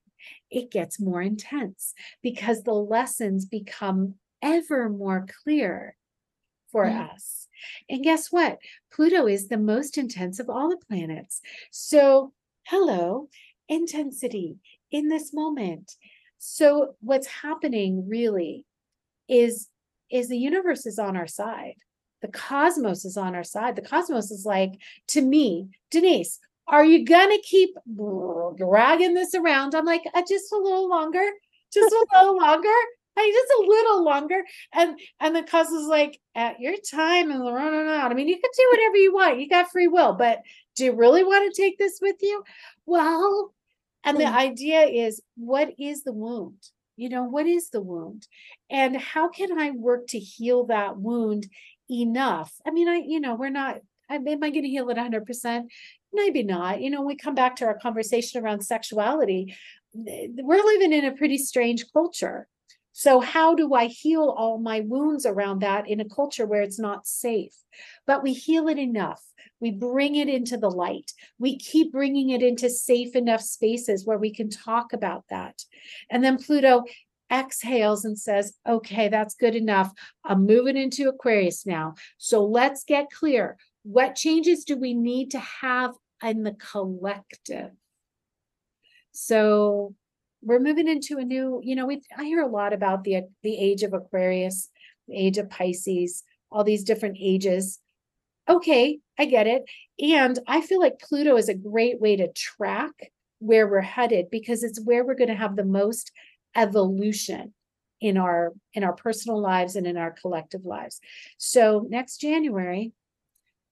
[0.51, 5.95] It gets more intense because the lessons become ever more clear
[6.71, 7.13] for mm.
[7.13, 7.42] us
[7.89, 8.57] and guess what
[8.91, 11.41] pluto is the most intense of all the planets
[11.71, 12.31] so
[12.63, 13.27] hello
[13.69, 14.57] intensity
[14.91, 15.95] in this moment.
[16.37, 18.65] So what's happening really
[19.27, 19.69] is
[20.11, 21.75] is the universe is on our side.
[22.21, 23.75] The cosmos is on our side.
[23.75, 24.73] The cosmos is like
[25.09, 27.75] to me, Denise, are you gonna keep
[28.55, 29.75] dragging this around?
[29.75, 31.27] I'm like, uh, just a little longer,
[31.73, 32.69] just a little longer.
[33.17, 34.43] I just a little longer.
[34.73, 38.11] And and the cosmos is like, at your time and running out.
[38.11, 39.39] I mean, you can do whatever you want.
[39.39, 40.41] You got free will, but
[40.75, 42.43] do you really want to take this with you?
[42.85, 43.53] Well,
[44.03, 44.35] and the mm.
[44.35, 46.57] idea is what is the wound?
[46.95, 48.27] You know, what is the wound?
[48.69, 51.47] And how can I work to heal that wound
[51.89, 52.53] enough?
[52.65, 53.77] I mean, I, you know, we're not,
[54.09, 55.63] am I going to heal it 100%?
[56.11, 56.81] Maybe not.
[56.81, 59.55] You know, we come back to our conversation around sexuality.
[59.95, 62.47] We're living in a pretty strange culture.
[62.93, 66.79] So, how do I heal all my wounds around that in a culture where it's
[66.79, 67.55] not safe?
[68.07, 69.21] But we heal it enough
[69.63, 71.13] we bring it into the light.
[71.39, 75.63] We keep bringing it into safe enough spaces where we can talk about that.
[76.09, 76.83] And then Pluto
[77.31, 79.89] exhales and says, okay, that's good enough.
[80.25, 81.95] I'm moving into Aquarius now.
[82.17, 83.57] So let's get clear.
[83.83, 85.91] What changes do we need to have
[86.21, 87.71] in the collective?
[89.13, 89.95] So
[90.43, 93.57] we're moving into a new, you know, we I hear a lot about the the
[93.57, 94.69] age of Aquarius,
[95.07, 97.79] the age of Pisces, all these different ages
[98.49, 99.63] okay, I get it.
[99.99, 104.63] And I feel like Pluto is a great way to track where we're headed because
[104.63, 106.11] it's where we're going to have the most
[106.55, 107.53] evolution
[107.99, 110.99] in our in our personal lives and in our collective lives.
[111.37, 112.91] So next January,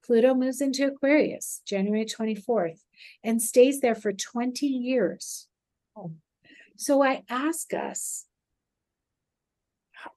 [0.06, 2.80] Pluto moves into Aquarius, January 24th,
[3.24, 5.48] and stays there for 20 years.
[5.96, 6.12] Oh.
[6.82, 8.26] So I ask us,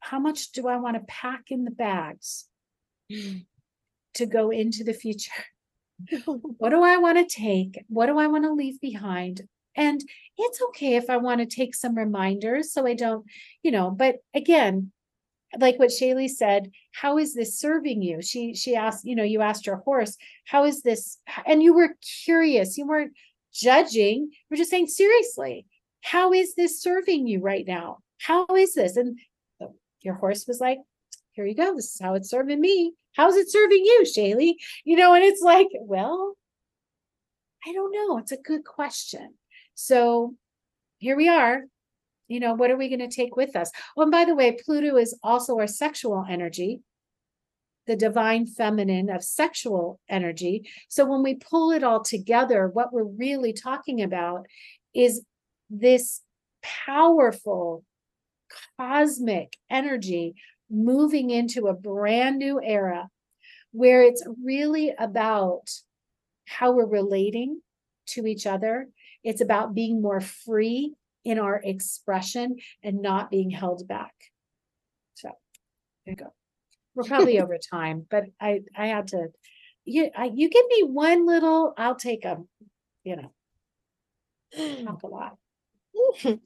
[0.01, 2.49] how much do I want to pack in the bags?
[3.12, 3.45] Mm.
[4.15, 5.45] to go into the future.
[6.25, 7.85] what do I want to take?
[7.89, 9.43] What do I want to leave behind?
[9.77, 10.03] And
[10.39, 13.27] it's okay if I want to take some reminders so I don't,
[13.62, 14.91] you know, but again,
[15.59, 18.23] like what Shayleigh said, how is this serving you?
[18.23, 21.19] She she asked, you know, you asked your horse, how is this?
[21.45, 21.95] And you were
[22.25, 23.12] curious, you weren't
[23.53, 25.67] judging, you're just saying, seriously,
[26.05, 27.99] how is this serving you right now?
[28.21, 28.97] How is this?
[28.99, 29.19] And
[30.03, 30.79] your horse was like,
[31.33, 31.75] here you go.
[31.75, 32.93] This is how it's serving me.
[33.17, 34.55] How's it serving you, Shayleigh?
[34.85, 36.37] You know, and it's like, well,
[37.67, 38.19] I don't know.
[38.19, 39.35] It's a good question.
[39.75, 40.35] So
[40.99, 41.63] here we are.
[42.29, 43.71] You know, what are we going to take with us?
[43.97, 46.81] Oh, and by the way, Pluto is also our sexual energy,
[47.87, 50.69] the divine feminine of sexual energy.
[50.89, 54.47] So when we pull it all together, what we're really talking about
[54.95, 55.23] is
[55.81, 56.20] this
[56.62, 57.85] powerful
[58.79, 60.35] cosmic energy
[60.70, 63.09] moving into a brand new era
[63.72, 65.68] where it's really about
[66.47, 67.61] how we're relating
[68.07, 68.89] to each other.
[69.22, 70.95] It's about being more free
[71.25, 74.14] in our expression and not being held back.
[75.14, 75.31] So
[76.05, 76.33] there you go.
[76.95, 79.29] We're probably over time, but I I had to.
[79.85, 82.39] You I, you give me one little, I'll take a,
[83.03, 83.33] you know,
[84.85, 85.37] talk a lot.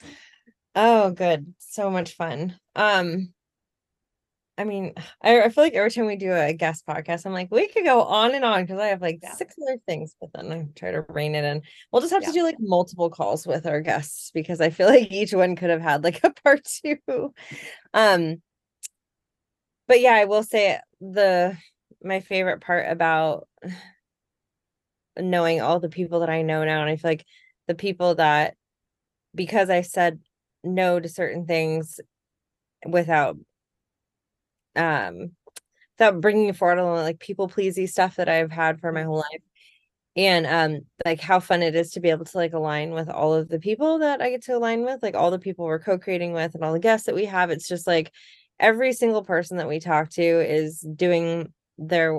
[0.75, 1.55] oh, good.
[1.59, 2.59] So much fun.
[2.75, 3.33] Um,
[4.59, 4.93] I mean,
[5.23, 7.85] I, I, feel like every time we do a guest podcast, I'm like, we could
[7.85, 9.35] go on and on because I have like yeah.
[9.35, 11.63] six other things, but then I try to rein it in.
[11.93, 12.29] We'll just have yeah.
[12.29, 15.71] to do like multiple calls with our guests because I feel like each one could
[15.71, 17.33] have had like a part two.
[17.95, 18.43] Um,
[19.87, 21.57] but yeah, I will say the
[22.03, 23.47] my favorite part about
[25.17, 27.27] knowing all the people that I know now, and I feel like
[27.69, 28.57] the people that
[29.39, 30.21] because I said
[30.63, 32.01] no to certain things
[32.87, 33.39] without
[34.77, 35.31] um
[35.97, 39.19] without bringing forward all the like people pleasy stuff that I've had for my whole
[39.19, 39.43] life.
[40.17, 43.33] And um like how fun it is to be able to like align with all
[43.35, 46.33] of the people that I get to align with like all the people we're co-creating
[46.33, 47.51] with and all the guests that we have.
[47.51, 48.13] It's just like
[48.61, 52.19] every single person that we talk to is doing their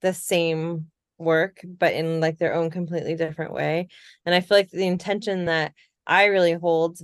[0.00, 0.86] the same
[1.18, 3.88] work but in like their own completely different way.
[4.24, 5.72] And i feel like the intention that
[6.06, 6.98] i really hold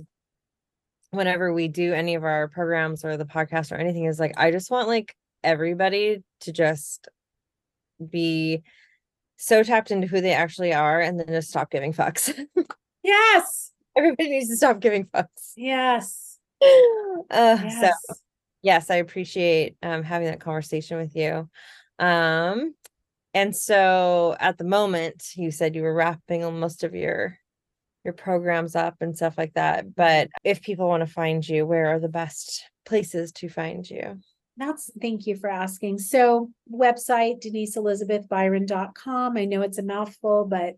[1.11, 4.51] whenever we do any of our programs or the podcast or anything is like i
[4.51, 7.07] just want like everybody to just
[8.09, 8.61] be
[9.39, 12.33] so tapped into who they actually are and then just stop giving fucks.
[13.01, 13.71] Yes.
[13.95, 15.53] Everybody needs to stop giving fucks.
[15.55, 16.37] Yes.
[17.31, 17.95] Uh, yes.
[18.07, 18.15] so
[18.63, 21.47] yes i appreciate um, having that conversation with you.
[21.99, 22.73] Um
[23.33, 27.37] and so at the moment you said you were wrapping most of your
[28.09, 31.87] your programs up and stuff like that but if people want to find you where
[31.93, 34.19] are the best places to find you
[34.57, 40.75] that's thank you for asking so website deniseelizabethbyron.com i know it's a mouthful but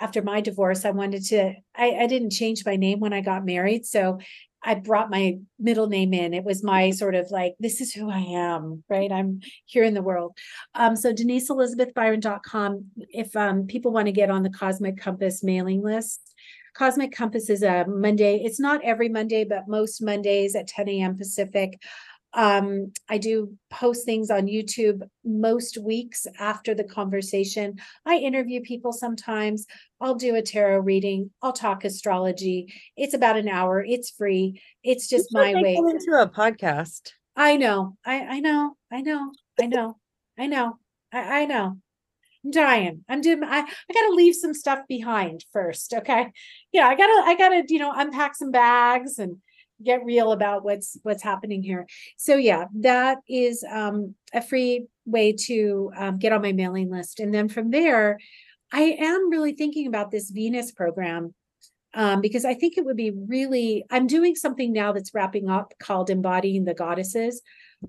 [0.00, 3.46] after my divorce i wanted to I, I didn't change my name when i got
[3.46, 4.18] married so
[4.64, 6.32] I brought my middle name in.
[6.32, 9.12] It was my sort of like, this is who I am, right?
[9.12, 10.36] I'm here in the world.
[10.74, 12.86] Um, so DeniseElizabethByron.com.
[13.10, 16.33] If um, people want to get on the Cosmic Compass mailing list,
[16.74, 18.42] Cosmic Compass is a Monday.
[18.44, 21.16] It's not every Monday, but most Mondays at 10 a.m.
[21.16, 21.80] Pacific.
[22.32, 27.76] Um, I do post things on YouTube most weeks after the conversation.
[28.04, 29.66] I interview people sometimes.
[30.00, 31.30] I'll do a tarot reading.
[31.42, 32.74] I'll talk astrology.
[32.96, 33.84] It's about an hour.
[33.86, 34.60] It's free.
[34.82, 35.76] It's just my way.
[35.76, 37.12] Into a podcast.
[37.36, 37.96] I know.
[38.04, 38.76] I I know.
[38.90, 39.30] I know.
[39.60, 39.96] I know.
[40.36, 40.78] I know.
[41.12, 41.78] I, I know.
[42.44, 43.04] I'm dying.
[43.08, 45.94] I'm doing I, I gotta leave some stuff behind first.
[45.94, 46.30] Okay.
[46.72, 49.38] Yeah, I gotta I gotta, you know, unpack some bags and
[49.82, 51.86] get real about what's what's happening here
[52.16, 57.20] so yeah that is um, a free way to um, get on my mailing list
[57.20, 58.18] and then from there
[58.72, 61.34] i am really thinking about this venus program
[61.94, 65.74] um, because i think it would be really i'm doing something now that's wrapping up
[65.80, 67.42] called embodying the goddesses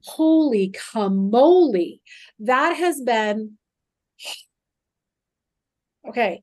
[0.03, 1.99] holy camole
[2.39, 3.57] that has been
[6.07, 6.41] okay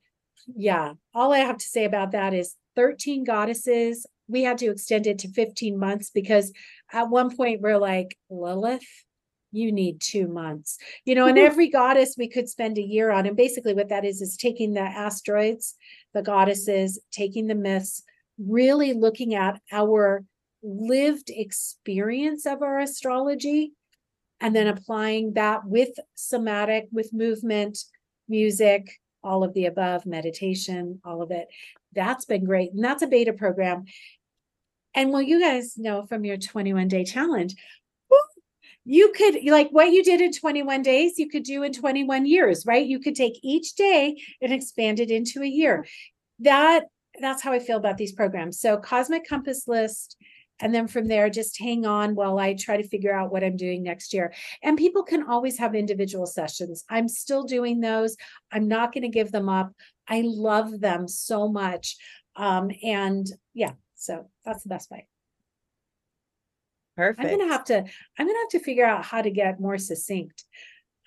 [0.57, 5.07] yeah all i have to say about that is 13 goddesses we had to extend
[5.07, 6.53] it to 15 months because
[6.93, 8.87] at one point we're like, Lilith,
[9.53, 10.79] you need two months.
[11.05, 13.27] You know, and every goddess we could spend a year on.
[13.27, 15.77] And basically, what that is, is taking the asteroids,
[16.15, 18.03] the goddesses, taking the myths,
[18.39, 20.25] really looking at our
[20.63, 23.73] lived experience of our astrology
[24.41, 27.79] and then applying that with somatic, with movement,
[28.29, 31.49] music, all of the above, meditation, all of it.
[31.95, 32.73] That's been great.
[32.73, 33.85] And that's a beta program.
[34.95, 37.55] And well, you guys know from your 21 day challenge,
[38.85, 42.67] you could like what you did in 21 days, you could do in 21 years,
[42.67, 42.85] right?
[42.85, 45.87] You could take each day and expand it into a year.
[46.41, 46.87] That
[47.21, 48.59] that's how I feel about these programs.
[48.59, 50.17] So Cosmic Compass list.
[50.61, 53.57] And then from there, just hang on while I try to figure out what I'm
[53.57, 54.33] doing next year.
[54.63, 56.85] And people can always have individual sessions.
[56.89, 58.17] I'm still doing those.
[58.53, 59.73] I'm not going to give them up.
[60.09, 61.97] I love them so much.
[62.37, 65.07] Um, and yeah, so that's the best way.
[66.97, 67.27] Perfect.
[67.27, 67.77] I'm gonna have to.
[67.77, 70.45] I'm gonna have to figure out how to get more succinct.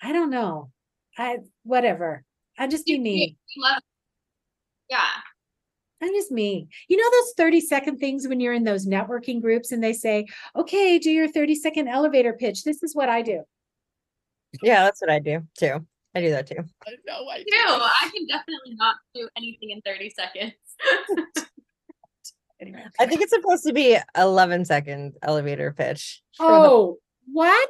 [0.02, 0.72] I don't know.
[1.16, 2.24] I whatever.
[2.58, 3.36] I just be me.
[4.90, 5.08] Yeah.
[6.02, 6.68] I'm just me.
[6.88, 10.26] You know those 30 second things when you're in those networking groups and they say,
[10.54, 12.64] okay, do your 30 second elevator pitch.
[12.64, 13.42] This is what I do.
[14.62, 15.86] Yeah, that's what I do too.
[16.14, 16.64] I do that too.
[16.86, 17.44] I know I do.
[17.50, 20.52] I can definitely not do anything in 30 seconds.
[22.60, 22.82] Anyway.
[22.98, 26.22] I think it's supposed to be 11 second elevator pitch.
[26.40, 26.96] Oh,
[27.32, 27.68] what?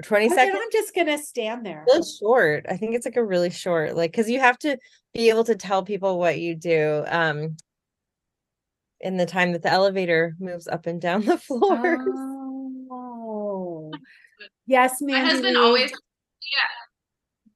[0.00, 0.58] 20 okay, seconds.
[0.60, 1.84] I'm just gonna stand there.
[1.86, 2.66] Really short.
[2.68, 4.78] I think it's like a really short, like because you have to
[5.12, 7.04] be able to tell people what you do.
[7.08, 7.56] Um
[9.00, 12.00] in the time that the elevator moves up and down the floors.
[12.92, 13.92] Oh,
[14.66, 15.22] yes, ma'am.
[15.22, 16.80] My husband always yeah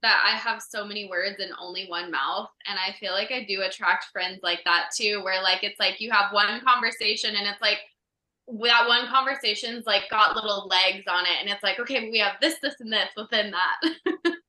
[0.05, 2.49] that I have so many words in only one mouth.
[2.67, 5.99] And I feel like I do attract friends like that too, where like it's like
[5.99, 7.79] you have one conversation and it's like
[8.47, 11.41] that one conversation's like got little legs on it.
[11.41, 14.35] And it's like, okay, we have this, this, and this within that.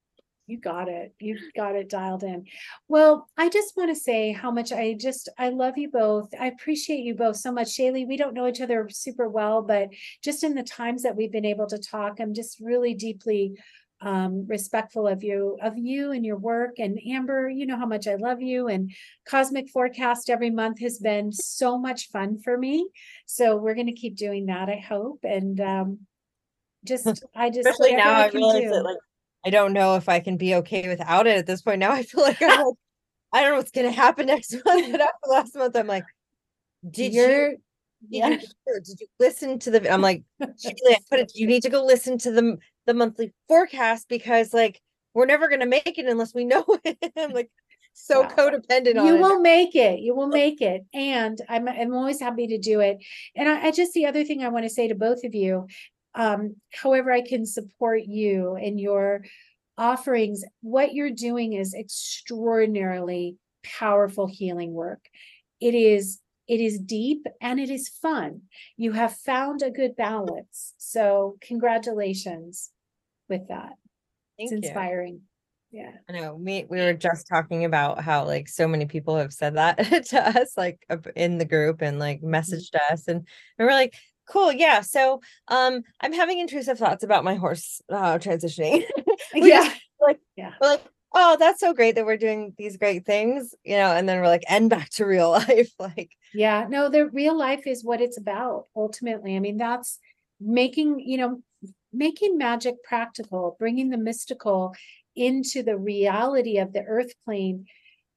[0.49, 1.13] You got it.
[1.19, 2.45] You've got it dialed in.
[2.87, 6.29] Well, I just want to say how much I just I love you both.
[6.39, 7.77] I appreciate you both so much.
[7.77, 9.89] Shayleigh, we don't know each other super well, but
[10.23, 13.55] just in the times that we've been able to talk, I'm just really deeply
[14.03, 18.07] um respectful of you of you and your work and amber you know how much
[18.07, 18.93] i love you and
[19.27, 22.87] cosmic forecast every month has been so much fun for me
[23.25, 25.99] so we're going to keep doing that i hope and um
[26.85, 28.71] just i just Especially now, I realize do.
[28.71, 28.99] that like
[29.47, 31.79] I don't know if I can be okay without it at this point.
[31.79, 32.75] Now I feel like I'm like,
[33.33, 34.91] I don't know what's gonna happen next month.
[34.91, 36.05] But after last month, I'm like,
[36.91, 37.61] did you You're- did
[38.11, 41.63] yeah you did you listen to the I'm like, Shayleigh, I put it, you need
[41.63, 44.81] to go listen to the the monthly forecast because like
[45.15, 47.13] we're never gonna make it unless we know it.
[47.17, 47.51] I'm like
[47.99, 48.29] so Wow.
[48.29, 49.21] codependent on you it.
[49.21, 52.99] will make it you will make it and i'm i'm always happy to do it
[53.35, 55.67] and I, I just the other thing i want to say to both of you
[56.15, 59.25] um however i can support you and your
[59.79, 65.09] offerings what you're doing is extraordinarily powerful healing work
[65.61, 68.43] it is it is deep and it is fun
[68.77, 72.71] you have found a good balance so congratulations
[73.29, 73.73] with that.
[74.39, 74.59] Thank it's you.
[74.59, 75.23] inspiring.
[75.73, 75.93] Yeah.
[76.09, 79.57] I know we we were just talking about how like so many people have said
[79.57, 79.77] that
[80.07, 80.87] to us like
[81.17, 83.19] in the group and like messaged us and,
[83.59, 83.95] and we're like
[84.29, 88.85] cool yeah so um I'm having intrusive thoughts about my horse uh transitioning.
[89.35, 89.65] Yeah.
[89.65, 90.53] just, like Yeah.
[90.61, 90.83] like
[91.15, 94.29] oh that's so great that we're doing these great things you know and then we're
[94.29, 96.13] like and back to real life like.
[96.35, 99.37] Yeah, no, the real life is what it's about ultimately.
[99.37, 99.99] I mean, that's
[100.39, 101.43] making, you know,
[101.97, 104.75] making magic practical, bringing the mystical
[105.15, 107.67] into the reality of the earth plane.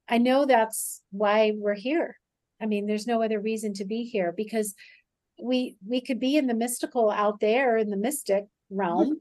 [0.08, 2.18] I know that's why we're here.
[2.60, 4.74] I mean, there's no other reason to be here because
[5.42, 9.14] we we could be in the mystical out there in the mystic realm mm-hmm.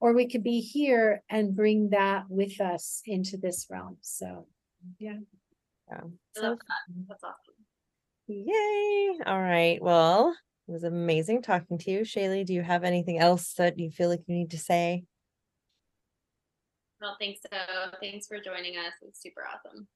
[0.00, 3.98] or we could be here and bring that with us into this realm.
[4.00, 4.46] So,
[4.98, 5.18] yeah.
[5.88, 6.00] yeah.
[6.34, 6.58] That.
[7.08, 7.54] That's awesome.
[8.26, 10.34] yay all right well
[10.68, 14.08] it was amazing talking to you Shayleigh do you have anything else that you feel
[14.08, 15.04] like you need to say
[17.00, 17.58] I don't think so.
[18.00, 18.92] Thanks for joining us.
[19.02, 19.88] It's super awesome.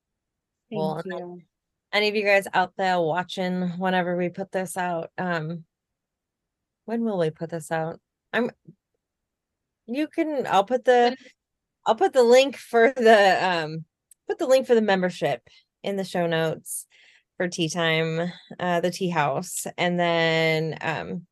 [0.68, 1.40] Thank Well, you.
[1.92, 5.64] any of you guys out there watching whenever we put this out um
[6.84, 8.00] when will we put this out
[8.32, 8.50] i'm
[9.86, 11.16] you can i'll put the
[11.86, 13.84] i'll put the link for the um
[14.28, 15.42] put the link for the membership
[15.84, 16.86] in the show notes
[17.36, 21.26] for tea time uh the tea house and then um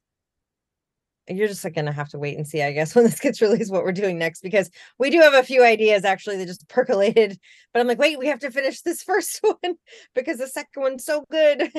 [1.26, 3.72] you're just like gonna have to wait and see i guess when this gets released
[3.72, 7.39] what we're doing next because we do have a few ideas actually that just percolated
[7.72, 9.74] but i'm like wait we have to finish this first one
[10.14, 11.70] because the second one's so good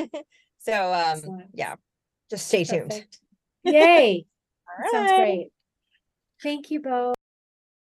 [0.59, 1.75] so um yeah
[2.29, 3.05] just stay tuned
[3.65, 4.25] Yay.
[4.69, 5.47] All Sounds great.
[6.41, 7.14] Thank you both.